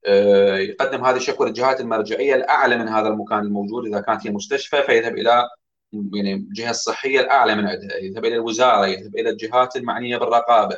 [0.08, 3.86] آه، يقدم هذه الشكوى للجهات المرجعية الأعلى من هذا المكان الموجود.
[3.86, 5.50] إذا كانت هي مستشفى فيذهب إلى
[5.94, 10.78] يعني الجهة الصحية الأعلى من عندها يذهب إلى الوزارة يذهب إلى الجهات المعنية بالرقابة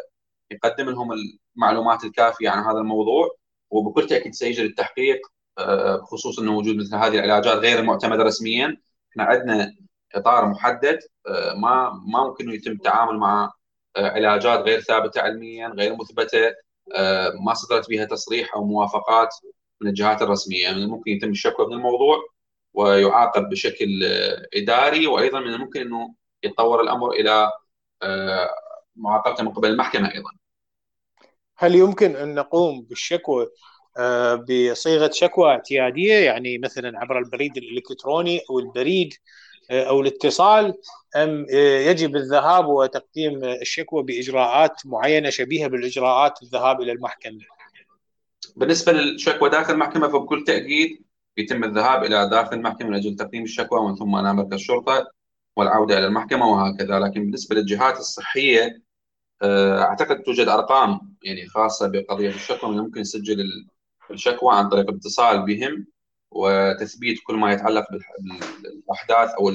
[0.51, 1.09] يقدم لهم
[1.55, 3.37] المعلومات الكافية عن هذا الموضوع
[3.69, 5.19] وبكل تأكيد سيجري التحقيق
[5.57, 8.77] آه، بخصوص إنه وجود مثل هذه العلاجات غير المعتمدة رسميا.
[9.11, 9.75] إحنا عندنا
[10.15, 13.53] إطار محدد آه، ما ما ممكن يتم التعامل مع
[13.97, 16.67] آه، علاجات غير ثابتة علميا غير مثبتة
[17.45, 19.29] ما صدرت بها تصريح أو موافقات
[19.81, 20.63] من الجهات الرسمية.
[20.63, 22.17] يعني ممكن يتم الشكوى من الموضوع.
[22.77, 24.03] ويعاقب بشكل
[24.53, 26.13] إداري وأيضا من الممكن إنه
[26.43, 27.51] يتطور الأمر إلى
[28.95, 30.29] معاقبته من قبل المحكمة أيضا.
[31.57, 33.47] هل يمكن أن نقوم بالشكوى
[33.97, 39.13] آه، بصيغة شكوى اعتيادية يعني مثلا عبر البريد الإلكتروني أو البريد
[39.71, 40.73] آه، أو الاتصال
[41.15, 47.39] أم آه، يجب الذهاب وتقديم الشكوى بإجراءات معينة شبيهة بالإجراءات الذهاب إلى المحكمة.
[48.55, 51.06] بالنسبة للشكوى داخل المحكمة فبكل تأكيد
[51.37, 55.11] يتم الذهاب إلى داخل المحكمة من أجل تقديم الشكوى ومن ثم إلى مركز الشرطة
[55.55, 58.81] والعودة إلى المحكمة وهكذا، لكن بالنسبة للجهات الصحية
[59.43, 63.67] أعتقد توجد أرقام يعني خاصة بقضية الشكوى من الممكن يسجل
[64.11, 65.87] الشكوى عن طريق الاتصال بهم
[66.31, 69.51] وتثبيت كل ما يتعلق بالأحداث أو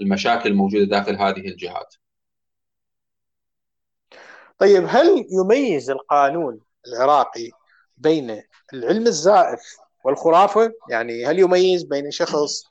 [0.00, 1.94] المشاكل الموجودة داخل هذه الجهات.
[4.58, 7.50] طيب هل يميز القانون العراقي
[7.96, 9.60] بين العلم الزائف
[10.04, 12.64] والخرافة؟ يعني هل يميز بين شخص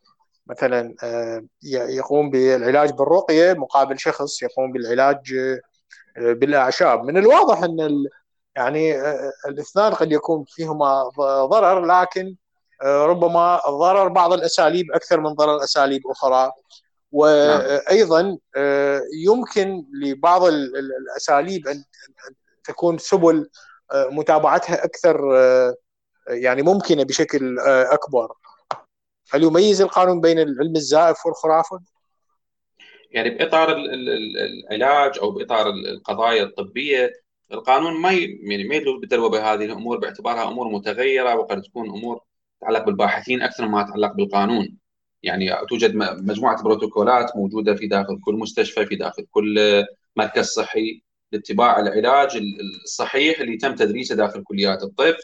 [0.50, 5.34] مثلا آه، يقوم بالعلاج بالرقية مقابل شخص يقوم بالعلاج
[6.18, 8.06] آه، بالأعشاب؟ من الواضح إن
[8.56, 11.12] يعني آه، الاثنان قد يكون فيهما
[11.46, 12.36] ضرر لكن
[12.84, 16.52] ربما ضرر بعض الأساليب أكثر من ضرر أساليب أخرى
[17.12, 21.84] وأيضا آه، يمكن لبعض الأساليب أن
[22.64, 23.50] تكون سبل
[23.94, 25.20] متابعتها أكثر
[26.30, 27.60] يعني ممكنة بشكل
[27.92, 28.34] أكبر
[29.32, 31.80] هل يميز القانون بين العلم الزائف والخرافة؟
[33.12, 37.14] يعني بإطار العلاج أو بإطار القضايا الطبية
[37.52, 42.22] القانون ما يعني ما يدلو بالدلوه بهذه الأمور باعتبارها أمور متغيرة وقد تكون أمور
[42.60, 44.78] تتعلق بالباحثين أكثر ما تتعلق بالقانون.
[45.24, 49.86] يعني توجد مجموعة بروتوكولات موجودة في داخل كل مستشفى في داخل كل
[50.16, 52.42] مركز صحي لاتباع العلاج
[52.84, 55.16] الصحيح اللي تم تدريسه داخل كليات الطب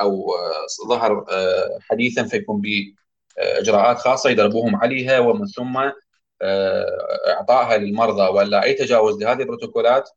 [0.00, 0.34] أو
[0.88, 2.94] ظهر آه، حديثا فيكون به
[3.38, 5.76] اجراءات خاصة يدربوهم عليها ومن ثم
[6.42, 6.86] آه،
[7.28, 8.22] إعطائها للمرضى.
[8.22, 10.10] ولا أي تجاوز لهذه البروتوكولات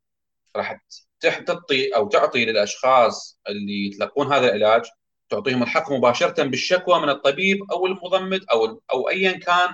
[0.55, 0.81] راح
[1.21, 4.85] تعطي أو تعطي للأشخاص اللي يتلقون هذا العلاج
[5.29, 9.69] تعطيهم الحق مباشرة بالشكوى من الطبيب أو المضمد أو أو ايا كان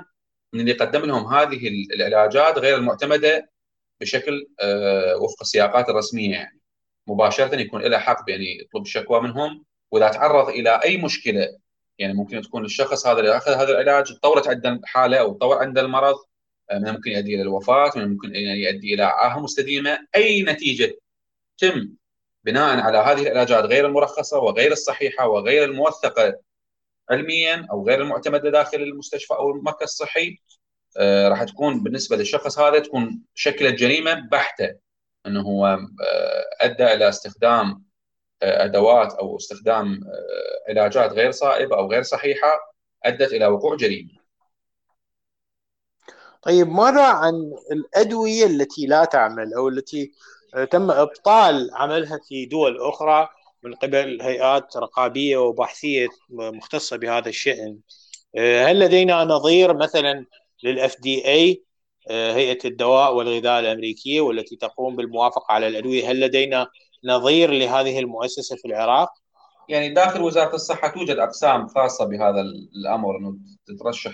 [0.53, 3.49] من اللي يقدم لهم هذه العلاجات غير المعتمدة
[4.01, 6.58] بشكل آه، وفق السياقات الرسمية يعني.
[7.09, 11.57] مباشرة يكون له حق بان يطلب الشكوى منهم وإذا تعرض إلى أي مشكلة
[11.97, 15.81] يعني ممكن تكون الشخص هذا اللي أخذ هذا العلاج تطورت عنده الحاله أو تطور عنده
[15.81, 16.15] المرض
[16.71, 19.99] من الممكن يؤدي إلى الوفاة من الممكن ان يؤدي إلى عاهة مستديمة.
[20.15, 20.97] أي نتيجة
[21.57, 21.93] تم
[22.43, 26.39] بناء على هذه العلاجات غير المرخصة وغير الصحيحة وغير الموثقة
[27.09, 30.37] علميا أو غير المعتمدة داخل المستشفى أو المركز الصحي
[30.97, 34.75] آه، راح تكون بالنسبة للشخص هذا تكون شكلت جريمه بحتة.
[35.25, 37.83] إنه هو آه، أدى إلى استخدام
[38.43, 39.99] آه، أدوات أو استخدام
[40.69, 44.09] علاجات غير صائبة أو غير صحيحة أدت إلى وقوع جريمة.
[46.41, 47.33] طيب ماذا عن
[47.71, 50.11] الأدوية التي لا تعمل أو التي
[50.71, 53.29] تم إبطال عملها في دول أخرى
[53.63, 57.79] من قبل هيئات رقابية وبحثيه مختصة بهذا الشأن
[58.37, 60.25] هل لدينا نظير مثلا
[60.63, 61.63] للأف دي إي
[62.09, 66.67] هيئة الدواء والغذاء الأمريكية والتي تقوم بالموافقة على الأدوية هل لدينا
[67.03, 69.09] نظير لهذه المؤسسة في العراق؟
[69.69, 74.11] يعني داخل وزارة الصحة توجد أقسام خاصة بهذا الأمر إنه تترشح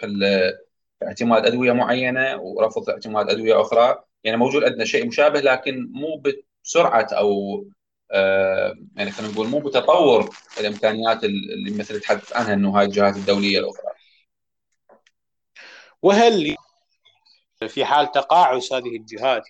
[1.04, 6.24] اعتماد أدوية معينة ورفض اعتماد أدوية أخرى يعني موجود عندنا شيء مشابه لكن مو
[6.64, 7.66] بسرعة أو
[8.12, 10.30] آه يعني خلينا نقول مو بتطور
[10.60, 13.92] الإمكانيات اللي مثل تحدث عنها إنه هاي الجهات الدولية الأخرى.
[16.02, 16.56] وهل
[17.68, 19.44] في حال تقاعس هذه الجهات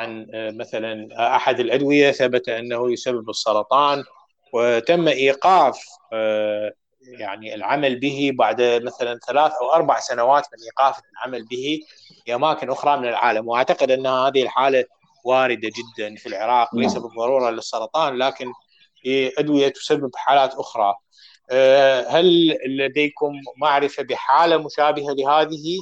[0.00, 4.04] عن آه، مثلا أحد الأدوية ثبت أنه يسبب السرطان
[4.52, 5.78] وتم إيقاف
[6.12, 6.72] آه،
[7.18, 11.80] يعني العمل به بعد مثلا ثلاث أو أربع سنوات من إيقاف العمل به
[12.24, 13.48] في أماكن أخرى من العالم.
[13.48, 14.84] وأعتقد أن هذه الحالة
[15.24, 17.02] واردة جدا في العراق ليس نعم.
[17.02, 18.46] بالضرورة للسرطان لكن
[19.38, 20.94] أدوية تسبب حالات أخرى.
[21.50, 25.80] آه، هل لديكم معرفة بحالة مشابهة لهذه؟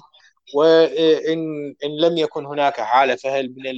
[0.55, 3.75] وان إن لم يكن هناك حالة فهل من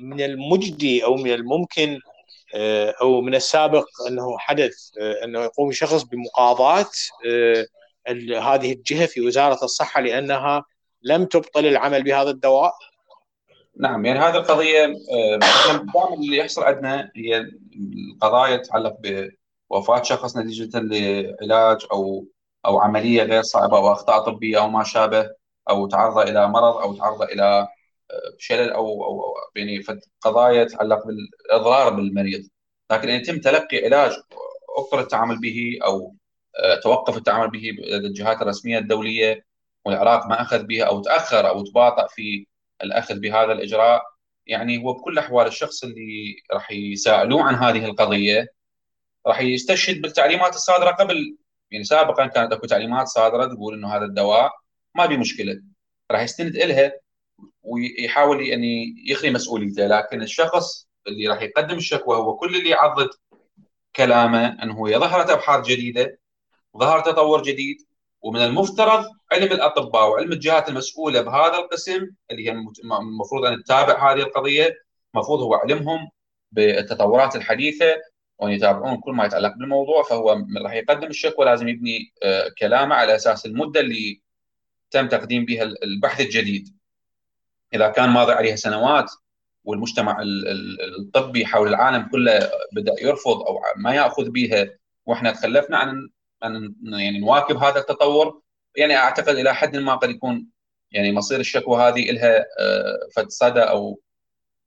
[0.00, 2.00] من المجدي أو من الممكن
[2.54, 6.90] آه، أو من السابق أنه حدث آه، أنه يقوم شخص بمقاضاة
[7.26, 7.66] آه،
[8.40, 10.64] هذه الجهة في وزارة الصحة لأنها
[11.02, 12.72] لم تبطل العمل بهذا الدواء؟
[13.80, 14.86] نعم يعني هذه القضية
[15.36, 17.44] دائما اللي يحصل عندنا هي
[18.12, 18.96] القضايا تتعلق
[19.70, 22.26] بوفاة شخص نتيجة لعلاج أو
[22.66, 25.30] أو عملية غير صعبة أو اخطاء طبية أو ما شابه
[25.70, 27.68] أو تعرض إلى مرض أو تعرض إلى
[28.38, 29.84] شلل أو أو يعني
[30.20, 32.48] قضايا تتعلق بالإضرار بالمريض.
[32.92, 34.12] لكن إن يتم تلقي علاج
[34.78, 36.14] ابطل التعامل به أو
[36.58, 39.46] آه، توقف التعامل به لدى الجهات الرسمية الدولية
[39.84, 42.46] والعراق ما أخذ بها أو تأخر أو تباطأ في
[42.82, 44.02] الأخذ بهذا الإجراء
[44.46, 48.46] يعني هو بكل الاحوال الشخص اللي راح يسألوه عن هذه القضية
[49.26, 51.36] راح يستشهد بالتعليمات الصادرة قبل
[51.70, 54.52] يعني سابقا كانت أكو تعليمات صادرة تقول إنه هذا الدواء
[54.96, 55.62] ما في مشكلة.
[56.10, 56.92] راح يستند إلها
[57.62, 63.08] ويحاول يعني يخلي مسؤوليته لكن الشخص اللي راح يقدم الشكوى هو كل اللي يعضد
[63.96, 66.18] كلامه انه هي ظهرت أبحاث جديدة
[66.78, 67.76] ظهر تطور جديد
[68.22, 72.52] ومن المفترض علم الأطباء وعلم الجهات المسؤولة بهذا القسم اللي هي
[73.00, 74.74] المفروض أن تتابع هذه القضية
[75.14, 76.10] المفروض هو علمهم
[76.52, 77.96] بالتطورات الحديثة
[78.38, 83.14] وأن يتابعون كل ما يتعلق بالموضوع فهو راح يقدم الشكوى لازم يبني آه، كلامه على
[83.14, 84.20] أساس المدة اللي
[84.90, 86.76] تم تقديم بها البحث الجديد.
[87.74, 89.10] إذا كان ماضي عليها سنوات
[89.64, 90.22] والمجتمع
[90.98, 94.70] الطبي حول العالم كله بدأ يرفض أو ما يأخذ بها
[95.06, 96.08] وإحنا تخلفنا عن
[96.44, 98.42] ان يعني نواكب هذا التطور
[98.76, 100.46] يعني أعتقد إلى حد ما قد يكون
[100.90, 104.00] يعني مصير الشكوى هذه لها آه، فد صدى أو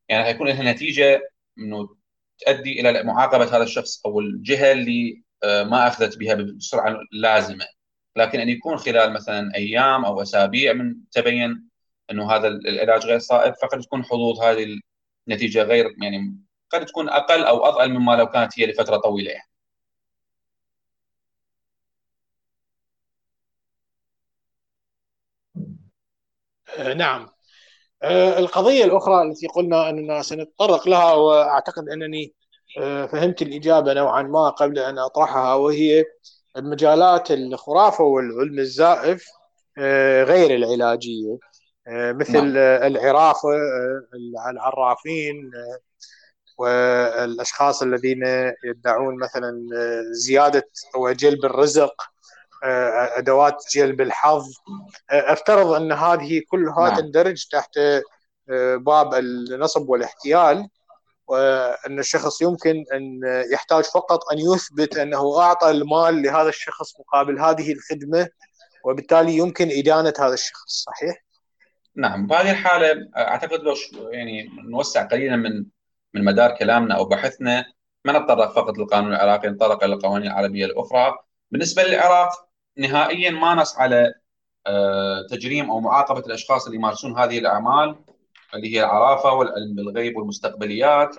[0.10, 1.96] يعني حيكون لها نتيجة إنه
[2.40, 7.66] تؤدي إلى معاقبة هذا الشخص أو الجهة اللي آه، ما أخذت بها بالسرعه اللازمه
[8.16, 11.70] لكن أن يكون خلال مثلا أيام أو أسابيع من تبين
[12.12, 14.68] أنه هذا العلاج غير صائب فقد تكون حظوظ هذه
[15.28, 16.38] النتيجة غير يعني
[16.72, 19.50] قد تكون أقل أو اضئل مما لو كانت هي لفترة طويلة يعني.
[26.78, 27.30] آه، نعم
[28.04, 32.34] آه، القضية الأخرى التي قلنا أننا سنتطرق لها وأعتقد أنني
[32.80, 36.06] آه، فهمت الإجابة نوعا ما قبل أن أطرحها وهي
[36.58, 39.26] المجالات الخرافة والعلم الزائف
[40.24, 41.38] غير العلاجية
[41.90, 42.58] آه، مثل نعم.
[42.58, 45.80] العرافه آه، العرافين آه،
[46.58, 48.24] والأشخاص الذين
[48.66, 49.68] يدعون مثلا
[50.12, 52.02] زيادة أو جلب الرزق
[52.64, 54.54] أدوات جلب الحظ
[55.10, 57.00] أفترض أن هذه كلها نعم.
[57.00, 57.80] تندرج تحت
[58.78, 60.70] باب النصب والاحتيال
[61.30, 63.22] وان الشخص يمكن أن
[63.54, 68.30] يحتاج فقط أن يثبت أنه أعطى المال لهذا الشخص مقابل هذه الخدمة
[68.86, 71.26] وبالتالي يمكن إدانة هذا الشخص صحيح؟
[71.96, 73.74] نعم بهذه الحالة أعتقد لو
[74.12, 75.66] يعني نوسع قليلا من
[76.14, 77.66] من مدار كلامنا أو بحثنا
[78.06, 81.16] ما نتطرق فقط للقانون العراقي نتطرق إلى القوانين العربية الأخرى
[81.52, 82.30] بالنسبة للعراق
[82.78, 84.14] نهائيا ما نص على
[85.30, 87.96] تجريم أو معاقبة الأشخاص اللي يمارسون هذه الأعمال
[88.54, 91.16] اللي هي العرافة والعلم بالغيب والمستقبليات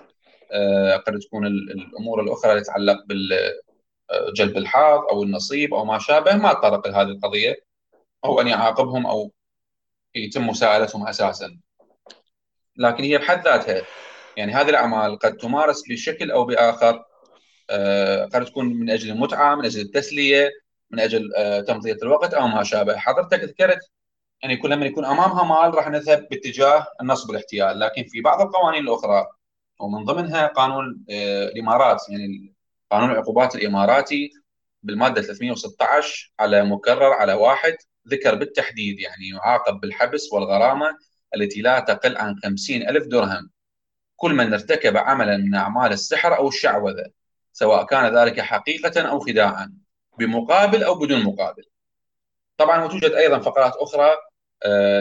[1.07, 6.87] قد تكون الأمور الأخرى اللي تتعلق بالجلب الحظ أو النصيب أو ما شابه ما تطرق
[6.87, 7.71] لهذه القضية.
[8.25, 9.31] أو أن يعاقبهم أو
[10.15, 11.59] يتم مساءلتهم أساسا.
[12.77, 13.81] لكن هي بحد ذاتها
[14.37, 17.03] يعني هذه الأعمال قد تمارس بشكل أو بآخر
[17.69, 20.49] آه، قد تكون من أجل المتعة من أجل التسلية
[20.91, 22.97] من أجل آه، تمضية الوقت أو ما شابه.
[22.97, 23.79] حضرتك ذكرت
[24.43, 28.83] يعني كل من يكون أمامها مال راح نذهب باتجاه النصب والاحتيال لكن في بعض القوانين
[28.83, 29.27] الأخرى
[29.79, 32.09] ومن ضمنها قانون آه، الإمارات.
[32.09, 32.53] يعني
[32.91, 34.31] قانون العقوبات الإماراتي
[34.83, 37.77] بالمادة 316 على مكرر على واحد
[38.07, 40.97] ذكر بالتحديد يعني يعاقب بالحبس والغرامة
[41.35, 43.49] التي لا تقل عن 50 ألف درهم.
[44.15, 47.05] كل من ارتكب عملا من أعمال السحر أو الشعوذة
[47.53, 49.73] سواء كان ذلك حقيقة أو خداعا
[50.19, 51.63] بمقابل أو بدون مقابل.
[52.57, 54.11] طبعا وتوجد أيضا فقرات أخرى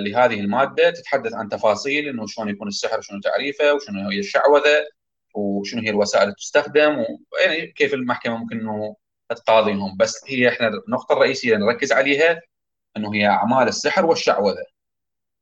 [0.01, 4.87] لهذه المادة تتحدث عن تفاصيل أنه شلون يكون السحر شنو تعريفه وشنو هي الشعوذة
[5.35, 8.97] وشنو هي الوسائل اللي تستخدم ويعني كيف المحكمة ممكن أنه
[9.29, 9.97] تقاضيهم.
[9.97, 12.41] بس هي إحنا النقطة الرئيسية اللي نركز عليها
[12.97, 14.65] أنه هي أعمال السحر والشعوذة.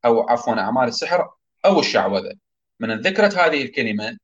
[0.05, 1.31] أو عفوا أعمال السحر
[1.65, 2.33] أو الشعوذة.
[2.81, 4.19] من ذكرت هذه الكلمة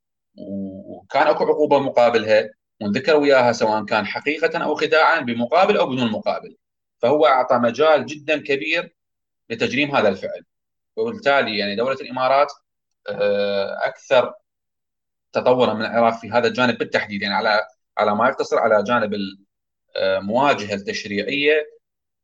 [0.86, 6.56] وكان أكو عقوبة مقابلها وانذكر وياها سواء كان حقيقة أو خداعا بمقابل أو بدون مقابل.
[6.98, 8.94] فهو أعطى مجال جدا كبير
[9.50, 10.44] لتجريم هذا الفعل
[10.96, 12.52] وبالتالي يعني دولة الإمارات
[13.08, 14.34] آه، أكثر
[15.32, 17.60] تطورا من العراق في هذا الجانب بالتحديد يعني على
[17.98, 19.14] على ما يقتصر على جانب
[19.96, 21.70] المواجهه التشريعية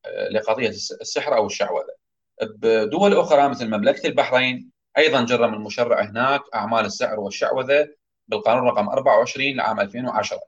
[0.06, 2.00] آه، لقضية السحر أو الشعوذة.
[2.42, 7.88] بدول أخرى مثل مملكة البحرين أيضا جرم المشرع هناك أعمال السحر والشعوذة
[8.28, 10.40] بالقانون رقم 24 لعام 2010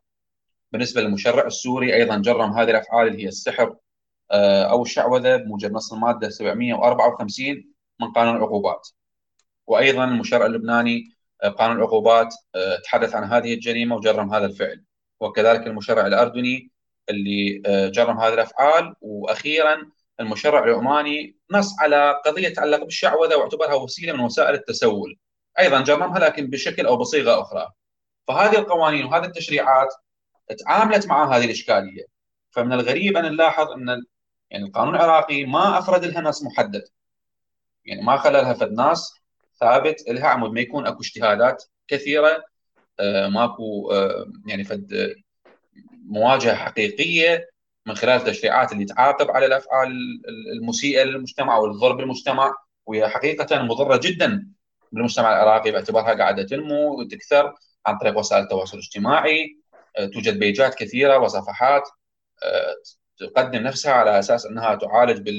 [0.73, 3.77] بالنسبة للمشرع السوري أيضا جرم هذه الأفعال اللي هي السحر آه،
[4.71, 8.89] أو الشعوذه بموجب نص المادة 754 من قانون العقوبات.
[9.67, 11.05] وأيضا المشرع اللبناني
[11.43, 14.85] آه، قانون العقوبات آه، تحدث عن هذه الجريمة وجرم هذا الفعل.
[15.21, 16.71] وكذلك المشرع الأردني
[17.11, 18.95] اللي جرم هذه الأفعال.
[19.01, 19.91] وأخيرا
[20.21, 25.19] المشرع العماني نص على قضية تتعلق بالشعوذه واعتبرها وسيلة من وسائل التسول.
[25.59, 27.69] أيضا جرمها لكن بشكل أو بصيغة أخرى.
[28.29, 29.95] فهذه القوانين وهذه التشريعات
[30.67, 32.05] تعاملت مع هذه الإشكالية.
[32.51, 34.03] فمن الغريب أن نلاحظ أن
[34.53, 36.85] يعني القانون العراقي ما أفرد لها نص محدد.
[37.85, 39.15] يعني ما خلى لها فد نص
[39.61, 40.53] ثابت لها عمود.
[40.53, 42.45] ما يكون أكو اجتهادات كثيرة
[43.01, 45.15] آه، ماكو آه، يعني فد
[46.07, 47.51] مواجهة حقيقية
[47.87, 49.93] من خلال التشريعات اللي تعاقب على الأفعال
[50.57, 52.55] المسيئة للمجتمع أو الضرب بالمجتمع
[52.87, 54.49] وهي حقيقة مضرة جدا
[54.93, 57.55] بالمجتمع العراقي باعتبارها قاعدة تنمو وتكثر
[57.87, 59.59] عن طريق وسائل التواصل الاجتماعي.
[59.99, 61.89] آه، توجد بيجات كثيرة وصفحات
[62.45, 62.75] آه،
[63.23, 65.31] تقدم نفسها على أساس أنها تعالج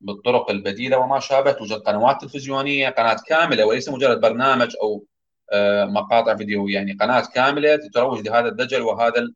[0.00, 5.04] بالطرق البديلة وما شابه توجد قنوات تلفزيونية قناة كاملة وليس مجرد برنامج أو
[5.52, 9.28] آه، مقاطع فيديو يعني قناة كاملة تروج لهذا الدجل وهذا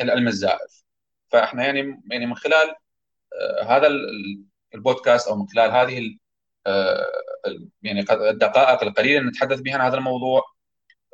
[0.00, 0.84] العلم الزائف.
[1.28, 2.74] فإحنا يعني يعني من خلال
[3.40, 3.88] آه، هذا
[4.74, 6.16] البودكاست أو من خلال هذه
[6.66, 7.06] آه،
[7.82, 10.42] يعني الدقائق القليلة نتحدث بها عن هذا الموضوع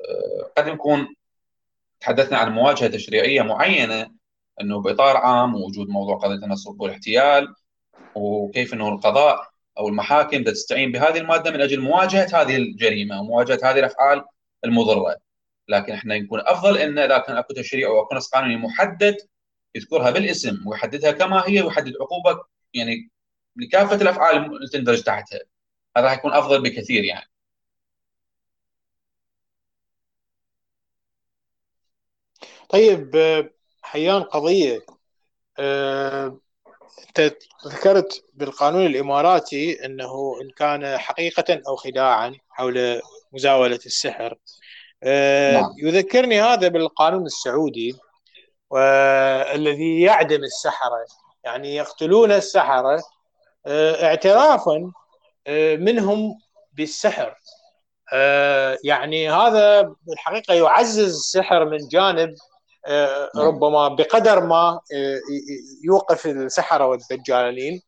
[0.08, 1.14] آه، قد نكون
[2.00, 4.15] تحدثنا عن مواجهة تشريعية معينة
[4.60, 7.54] إنه بإطار عام ووجود موضوع قضية النصب والاحتيال
[8.14, 13.78] وكيف إنه القضاء أو المحاكم تستعين بهذه المادة من أجل مواجهة هذه الجريمة ومواجهه هذه
[13.78, 14.24] الأفعال
[14.64, 15.16] المضرة.
[15.68, 19.16] لكن إحنا يكون أفضل إن إذا كان أكو تشريع أو أكو نص قانوني محدد
[19.74, 23.10] يذكرها بالاسم ويحددها كما هي ويحدد عقوبه يعني
[23.56, 25.40] لكافه الأفعال اللي تندرج تحتها.
[25.96, 27.30] هذا راح يكون أفضل بكثير يعني.
[32.68, 33.16] طيب
[33.86, 34.86] حيان قضية
[35.58, 36.38] آه،
[37.08, 43.00] انت ذكرت بالقانون الإماراتي إنه إن كان حقيقة أو خداعا حول
[43.32, 44.34] مزاولة السحر
[45.02, 45.72] آه، نعم.
[45.82, 47.96] يذكرني هذا بالقانون السعودي
[48.70, 51.06] والذي يعدم السحرة
[51.44, 53.02] يعني يقتلون السحرة
[53.66, 54.92] آه، اعترافا
[55.46, 56.38] آه، منهم
[56.72, 57.36] بالسحر
[58.12, 62.34] آه، يعني هذا الحقيقة يعزز السحر من جانب.
[63.36, 64.80] ربما بقدر ما
[65.84, 67.82] يوقف السحرة والدجالين.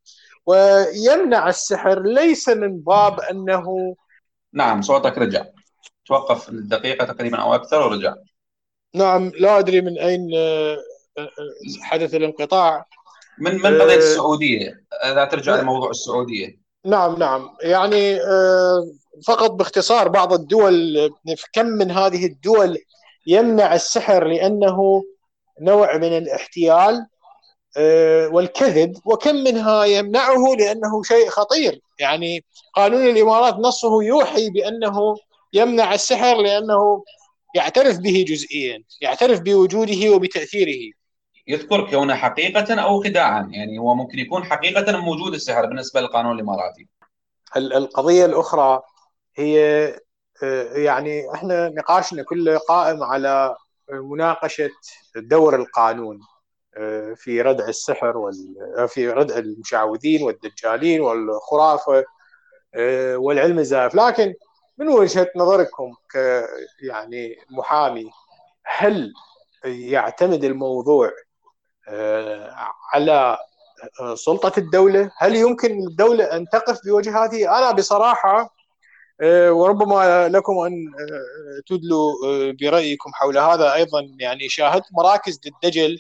[0.47, 3.97] ويمنع السحر ليس من باب أنه
[4.53, 5.45] نعم صوتك رجع.
[6.07, 8.15] توقف دقيقة تقريبا أو أكثر ورجع.
[8.95, 10.77] نعم لا أدري من أين آه،
[11.19, 11.29] آه،
[11.83, 12.87] حدث الانقطاع.
[13.39, 15.63] من من قضية آه، السعودية؟ إذا ترجع نعم.
[15.63, 16.59] لموضوع السعودية.
[16.87, 17.51] نعم نعم.
[17.63, 18.19] يعني
[19.27, 21.11] فقط باختصار بعض الدول
[21.53, 22.79] كم من هذه الدول
[23.29, 25.05] يمنع السحر لأنه
[25.61, 27.07] نوع من الاحتيال
[28.33, 28.97] والكذب.
[29.05, 31.81] وكم منها يمنعه لأنه شيء خطير.
[31.99, 35.17] يعني قانون الإمارات نصه يوحي بأنه
[35.53, 37.05] يمنع السحر لأنه
[37.55, 40.93] يعترف به جزئيا يعترف بوجوده وبتأثيره.
[41.47, 43.49] يذكر كونه حقيقة أو خداعا.
[43.53, 46.89] يعني هو ممكن يكون حقيقة موجود السحر بالنسبة للقانون الإماراتي.
[47.57, 48.83] القضية الأخرى
[49.37, 50.01] هي آه،
[50.73, 53.57] يعني إحنا نقاشنا كله قائم على
[53.91, 54.71] مناقشة
[55.17, 56.21] دور القانون
[56.77, 58.55] آه، في ردع السحر وال...
[58.79, 62.05] آه، في ردع المشعوذين والدجالين والخرافة
[63.15, 64.35] والعلم الزائف لكن
[64.79, 66.45] من وجهة نظركم ك
[66.83, 68.11] يعني محامي
[68.65, 69.13] هل
[69.65, 71.13] يعتمد الموضوع
[72.93, 73.39] على
[74.15, 78.51] سلطة الدولة؟ هل يمكن الدولة أن تقف بوجه هذه؟ أنا بصراحة آه،
[79.51, 85.99] وربما لكم أن آه، تدلوا آه، برأيكم حول هذا أيضا يعني شاهدت مراكز للدجل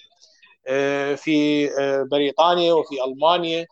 [1.16, 1.68] في
[2.10, 3.66] بريطانيا وفي ألمانيا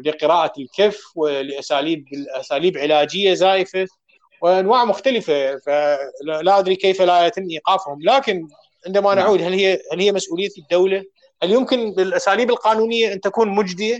[0.00, 2.04] لقراءة الكف ولأساليب
[2.40, 3.86] أساليب علاجية زائفة
[4.42, 8.48] وأنواع مختلفة فلا أدري كيف لا يتم إيقافهم لكن
[8.86, 9.24] عندما نعم.
[9.24, 11.04] نعود هل هي هل هي مسؤولية الدولة؟
[11.42, 13.98] هل يمكن بالأساليب القانونية أن تكون مجدية؟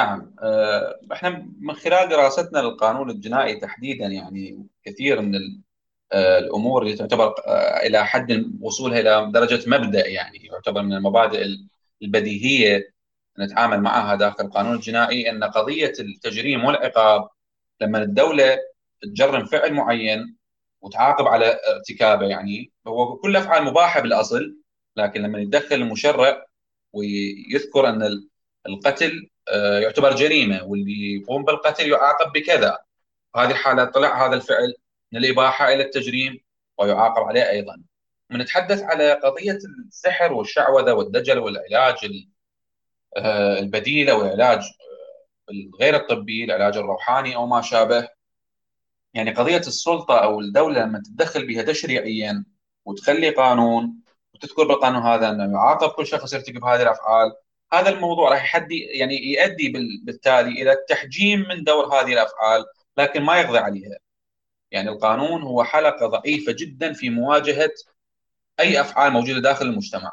[0.00, 5.34] نعم آه، إحنا من خلال دراستنا للقانون الجنائي تحديدا يعني كثير من
[6.12, 11.46] آه، الأمور اللي تعتبر آه، إلى حد وصولها إلى درجة مبدأ يعني يعتبر من المبادئ
[12.02, 12.92] البديهية
[13.38, 17.28] نتعامل معها داخل القانون الجنائي أن قضية التجريم والعقاب
[17.80, 18.58] لما الدولة
[19.02, 20.36] تجرم فعل معين
[20.80, 24.56] وتعاقب على ارتكابه يعني هو كل أفعال مباحة بالأصل
[24.96, 26.46] لكن لما يتدخل المشرع
[26.92, 28.22] ويذكر أن
[28.66, 29.30] القتل
[29.82, 32.78] يعتبر جريمة واللي يقوم بالقتل يعاقب بكذا
[33.36, 34.74] هذه الحالة طلع هذا الفعل
[35.12, 36.40] من الإباحة إلى التجريم
[36.78, 37.82] ويعاقب عليه أيضا.
[38.30, 41.96] ونتحدث على قضية السحر والشعوذة والدجل والعلاج
[43.16, 48.08] آه، البديل أو العلاج آه، الغير الطبي العلاج الروحاني أو ما شابه
[49.14, 52.44] يعني قضية السلطة أو الدولة لما تتدخل بها تشريعيا
[52.84, 53.94] وتخلي قانون
[54.34, 57.32] وتذكر بالقانون هذا إنه يعاقب كل شخص يرتكب هذه الأفعال
[57.72, 59.72] هذا الموضوع راح يحدي يعني يؤدي
[60.04, 62.64] بالتالي إلى التحجيم من دور هذه الأفعال
[62.96, 63.98] لكن ما يقضي عليها.
[64.70, 67.70] يعني القانون هو حلقة ضعيفة جدا في مواجهة
[68.60, 70.12] أي أفعال موجودة داخل المجتمع.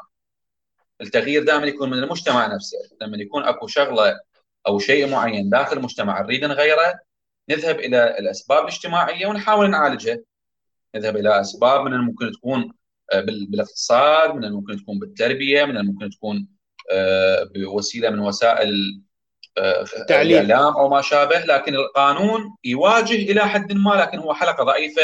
[1.00, 4.20] التغيير دائما يكون من المجتمع نفسه، لما يكون أكو شغلة
[4.66, 7.00] أو شيء معين داخل المجتمع نريد نغيره
[7.48, 10.18] نذهب إلى الأسباب الاجتماعية ونحاول نعالجها.
[10.94, 12.72] نذهب إلى أسباب من الممكن تكون
[13.12, 16.57] آه، بالإقتصاد، من الممكن تكون بالتربية، من الممكن تكون
[17.54, 19.00] بوسيلة من وسائل
[19.58, 25.02] آه، الإعلام أو ما شابه لكن القانون يواجه إلى حد ما لكن هو حلقة ضعيفة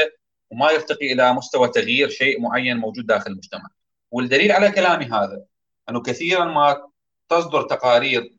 [0.51, 3.68] وما يرتقي إلى مستوى تغيير شيء معين موجود داخل المجتمع.
[4.11, 5.43] والدليل على كلامي هذا
[5.89, 6.89] أنه كثيرا ما
[7.28, 8.35] تصدر تقارير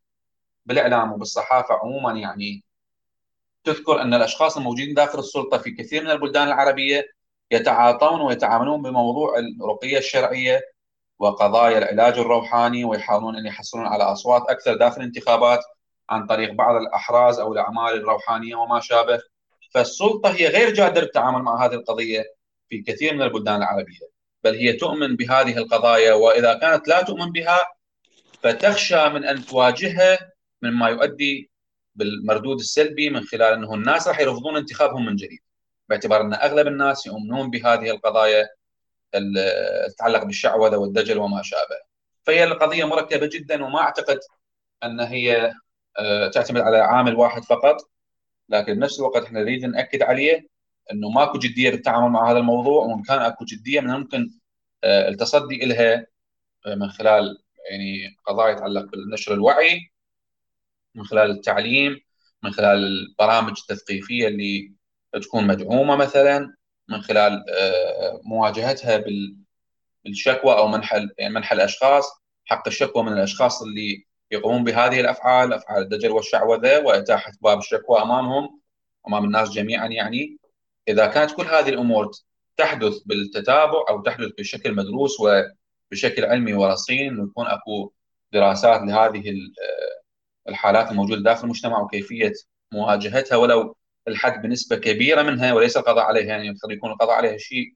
[0.65, 2.63] بالإعلام وبالصحافة عموما يعني
[3.63, 7.15] تذكر أن الأشخاص الموجودين داخل السلطة في كثير من البلدان العربية
[7.51, 10.61] يتعاطون ويتعاملون بموضوع الرقية الشرعية
[11.19, 15.59] وقضايا العلاج الروحاني ويحاولون أن يحصلون على أصوات أكثر داخل الانتخابات
[16.09, 19.19] عن طريق بعض الأحراز أو الأعمال الروحانية وما شابه.
[19.73, 22.23] فالسلطة هي غير جادة بالتعامل مع هذه القضية
[22.69, 23.99] في كثير من البلدان العربية
[24.43, 27.59] بل هي تؤمن بهذه القضايا وإذا كانت لا تؤمن بها
[28.43, 31.51] فتخشى من أن تواجهها مما يؤدي
[31.95, 35.39] بالمردود السلبي من خلال أنه الناس راح يرفضون انتخابهم من جديد
[35.89, 38.47] باعتبار أن أغلب الناس يؤمنون بهذه القضايا
[39.89, 41.75] تتعلق بالشعوذة والدجل وما شابه.
[42.23, 44.19] فهي القضية مركبه جدا وما أعتقد
[44.83, 45.53] أن هي
[45.99, 47.77] آه، تعتمد على عامل واحد فقط.
[48.49, 50.47] لكن بنفس الوقت إحنا نريد نأكد عليه
[50.91, 54.31] إنه ماكو جدية بالتعامل مع هذا الموضوع وإن كان أكو جدية من الممكن
[54.83, 56.07] آه، التصدي لها
[56.65, 57.37] آه، من خلال
[57.69, 59.91] يعني قضايا تتعلق بالنشر الوعي
[60.95, 62.01] من خلال التعليم
[62.43, 64.73] من خلال البرامج التثقيفية اللي
[65.13, 66.55] تكون مدعومة مثلا.
[66.89, 69.03] من خلال آه، مواجهتها
[70.05, 72.05] بالشكوى أو منح يعني منح الاشخاص
[72.45, 78.59] حق الشكوى من الأشخاص اللي يقومون بهذه الأفعال أفعال الدجل والشعوذة وإتاحة باب الشكوى أمامهم
[79.07, 80.37] أمام الناس جميعا يعني.
[80.87, 82.11] إذا كانت كل هذه الأمور
[82.57, 87.91] تحدث بالتتابع أو تحدث بشكل مدروس وبشكل علمي ورصين إنه يكون أكو
[88.33, 92.33] دراسات لهذه آه، الحالات الموجودة داخل المجتمع وكيفية
[92.71, 93.75] مواجهتها ولو
[94.07, 97.73] الحد بنسبة كبيرة منها وليس القضاء عليها يعني قد يكون القضاء عليها شيء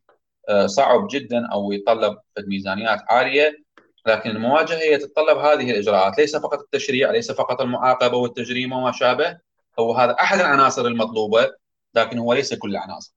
[0.49, 2.17] آه، صعب جدا أو يتطلب
[2.47, 3.63] ميزانيات عالية.
[4.05, 9.37] لكن المواجهة هي تتطلب هذه الإجراءات ليس فقط التشريع ليس فقط المعاقبة والتجريم وما شابه.
[9.79, 11.51] هو هذا أحد العناصر المطلوبة
[11.95, 13.13] لكن هو ليس كل العناصر.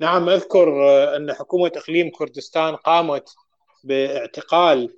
[0.00, 3.34] نعم أذكر آه، أن حكومة إقليم كردستان قامت
[3.84, 4.94] باعتقال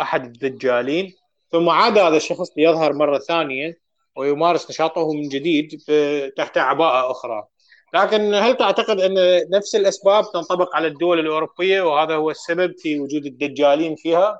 [0.00, 1.14] أحد الدجالين
[1.52, 3.80] ثم عاد هذا الشخص ليظهر مرة ثانية.
[4.20, 5.82] ويمارس نشاطه من جديد
[6.36, 7.44] تحت عباءة أخرى.
[7.94, 9.14] لكن هل تعتقد أن
[9.50, 14.38] نفس الأسباب تنطبق على الدول الأوروبية وهذا هو السبب في وجود الدجالين فيها؟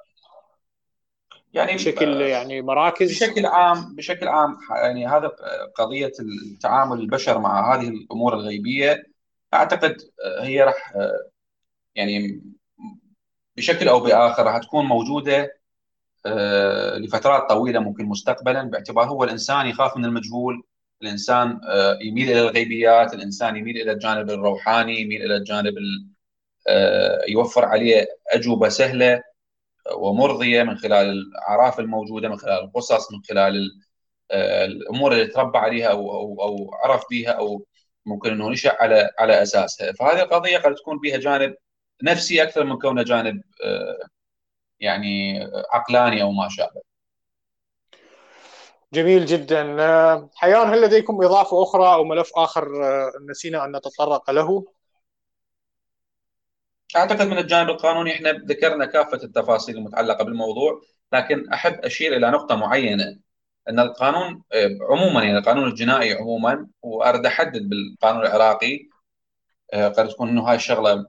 [1.53, 5.33] يعني بشكل يعني مراكز بشكل عام بشكل عام يعني هذا
[5.77, 9.03] قضية التعامل البشر مع هذه الأمور الغيبية
[9.55, 9.97] أعتقد
[10.41, 10.95] هي راح
[11.95, 12.43] يعني
[13.57, 15.60] بشكل أو بآخر راح تكون موجودة آه،
[16.99, 18.63] لفترات طويلة ممكن مستقبلا.
[18.63, 20.63] باعتبار هو الإنسان يخاف من المجهول
[21.03, 25.75] الإنسان آه، يميل إلى الغيبيات الإنسان يميل إلى الجانب الروحاني يميل إلى الجانب
[26.69, 29.23] آه، يوفر عليه أجوبة سهلة
[29.97, 33.71] ومرضية من خلال الأعراف الموجودة من خلال القصص من خلال
[34.33, 36.11] الأمور اللي تربى عليها أو
[36.43, 37.67] أو عرف بها أو
[38.07, 41.57] ممكن إنه نشأ على على اساسها فهذه القضية قد تكون بها جانب
[42.03, 43.43] نفسي أكثر من كونه جانب
[44.81, 45.41] يعني
[45.73, 46.81] عقلاني أو ما شابه.
[48.93, 49.63] جميل جدا
[50.35, 52.69] حيان هل لديكم إضافة أخرى أو ملف آخر
[53.31, 54.65] نسينا أن نتطرق له؟
[56.97, 62.57] أعتقد من الجانب القانوني إحنا ذكرنا كافة التفاصيل المتعلقة بالموضوع لكن أحب أشير إلى نقطة
[62.57, 63.19] معينة
[63.69, 64.43] أن القانون
[64.91, 68.89] عموما يعني القانون الجنائي عموما وأريد أحدد بالقانون العراقي
[69.75, 71.07] قد تكون إنه هاي الشغلة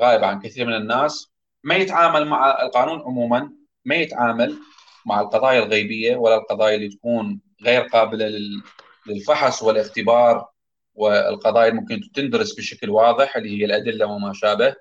[0.00, 1.33] غايبة عن كثير من الناس
[1.64, 3.52] ما يتعامل مع القانون عموما
[3.84, 4.58] ما يتعامل
[5.06, 8.30] مع القضايا الغيبية ولا القضايا اللي تكون غير قابلة
[9.06, 10.48] للفحص والاختبار
[10.94, 14.74] والقضايا اللي ممكن تندرس بشكل واضح اللي هي الأدلة وما شابه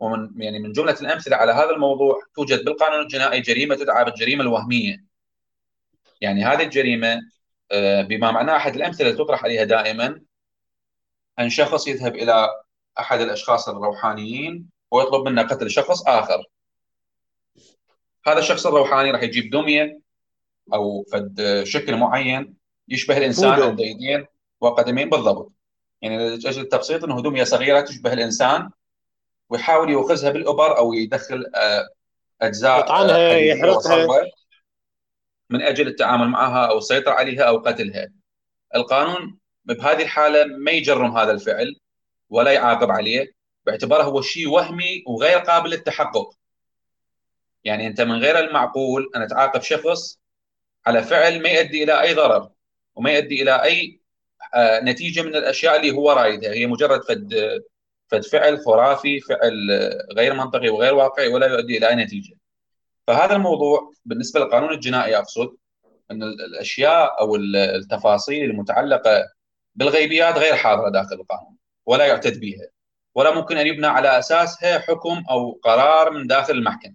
[0.00, 5.04] ومن يعني من جملة الأمثلة على هذا الموضوع توجد بالقانون الجنائي جريمة تدعى بالجريمة الوهمية.
[6.20, 7.20] يعني هذه الجريمة
[7.72, 10.20] آه، بما معناه أحد الأمثلة اللي تطرح عليها دائما
[11.38, 12.48] أن شخص يذهب إلى
[12.98, 16.44] أحد الأشخاص الروحانيين ويطلب منه قتل شخص آخر.
[18.26, 20.00] هذا الشخص الروحاني راح يجيب دمية
[20.74, 22.56] أو فد شكل معين
[22.88, 24.26] يشبه الإنسان عنده يدين
[24.60, 25.52] وقدمين بالضبط.
[26.02, 28.70] يعني لاجل التبسيط إنه دمية صغيرة تشبه الإنسان
[29.48, 31.88] ويحاول يوخزها بالأبر أو يدخل آه،
[32.42, 34.06] أجزاء يطعنها آه، يحرقها.
[35.50, 38.08] من أجل التعامل معها أو السيطرة عليها أو قتلها.
[38.74, 41.76] القانون بهذه الحالة ما يجرم هذا الفعل
[42.30, 43.39] ولا يعاقب عليه.
[43.66, 46.34] باعتباره هو شيء وهمي وغير قابل للتحقق.
[47.64, 50.18] يعني أنت من غير المعقول أن تعاقب شخص
[50.86, 52.50] على فعل ما يؤدي إلى أي ضرر
[52.94, 54.00] وما يؤدي إلى أي
[54.54, 57.34] آه، نتيجة من الأشياء اللي هو رايدها هي مجرد فد
[58.08, 59.70] فد فعل خرافي فعل
[60.16, 62.34] غير منطقي وغير واقعي ولا يؤدي إلى أي نتيجة.
[63.06, 65.56] فهذا الموضوع بالنسبة للقانون الجنائي أقصد
[66.10, 69.28] أن الأشياء أو التفاصيل المتعلقة
[69.74, 71.56] بالغيبيات غير حاضرة داخل القانون
[71.86, 72.68] ولا يعتد بها.
[73.14, 76.94] ولا ممكن أن يبنى على اساسها حكم أو قرار من داخل المحكمة.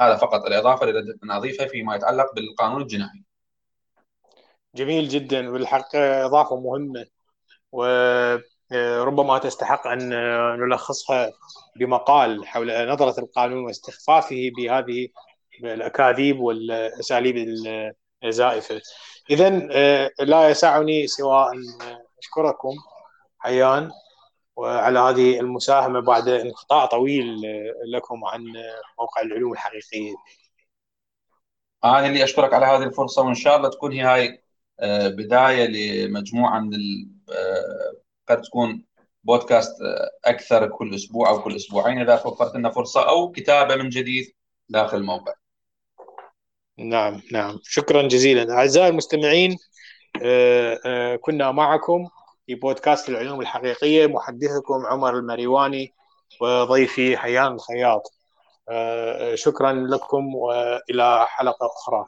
[0.00, 3.24] هذا فقط الإضافة اللي أن اضيفها فيما يتعلق بالقانون الجنائي.
[4.74, 7.06] جميل جدا بالحق إضافة مهمة
[7.72, 10.08] وربما تستحق أن
[10.60, 11.32] نلخصها
[11.76, 15.08] بمقال حول نظرة القانون واستخفافه بهذه
[15.64, 17.48] الأكاذيب والأساليب
[18.24, 18.80] الزائفة.
[19.30, 19.50] اذا
[20.20, 21.62] لا يسعني سوى أن
[22.18, 22.72] أشكركم
[23.38, 23.90] حيان
[24.58, 27.42] وعلى هذه المساهمة بعد انقطاع طويل
[27.94, 28.44] لكم عن
[28.98, 30.14] موقع العلوم الحقيقية.
[31.84, 34.42] أنا اللي أشكرك على هذه الفرصة وإن شاء الله تكون هي هاي
[34.80, 36.72] آه، بداية لمجموعة من
[37.30, 37.92] آه،
[38.28, 38.84] قد تكون
[39.24, 41.98] بودكاست آه، أكثر كل أسبوع أو كل أسبوعين.
[42.00, 44.32] إذا وفرت لنا فرصة أو كتابة من جديد
[44.68, 45.32] داخل الموقع.
[46.78, 47.58] نعم نعم.
[47.62, 48.52] شكرا جزيلا.
[48.52, 49.56] أعزائي المستمعين
[51.20, 52.08] كنا معكم
[52.48, 55.94] في بودكاست العلوم الحقيقية محدثكم عمر المريواني
[56.40, 58.02] وضيفي حيان الخياط.
[58.68, 62.06] آه، شكرا لكم وإلى حلقة أخرى.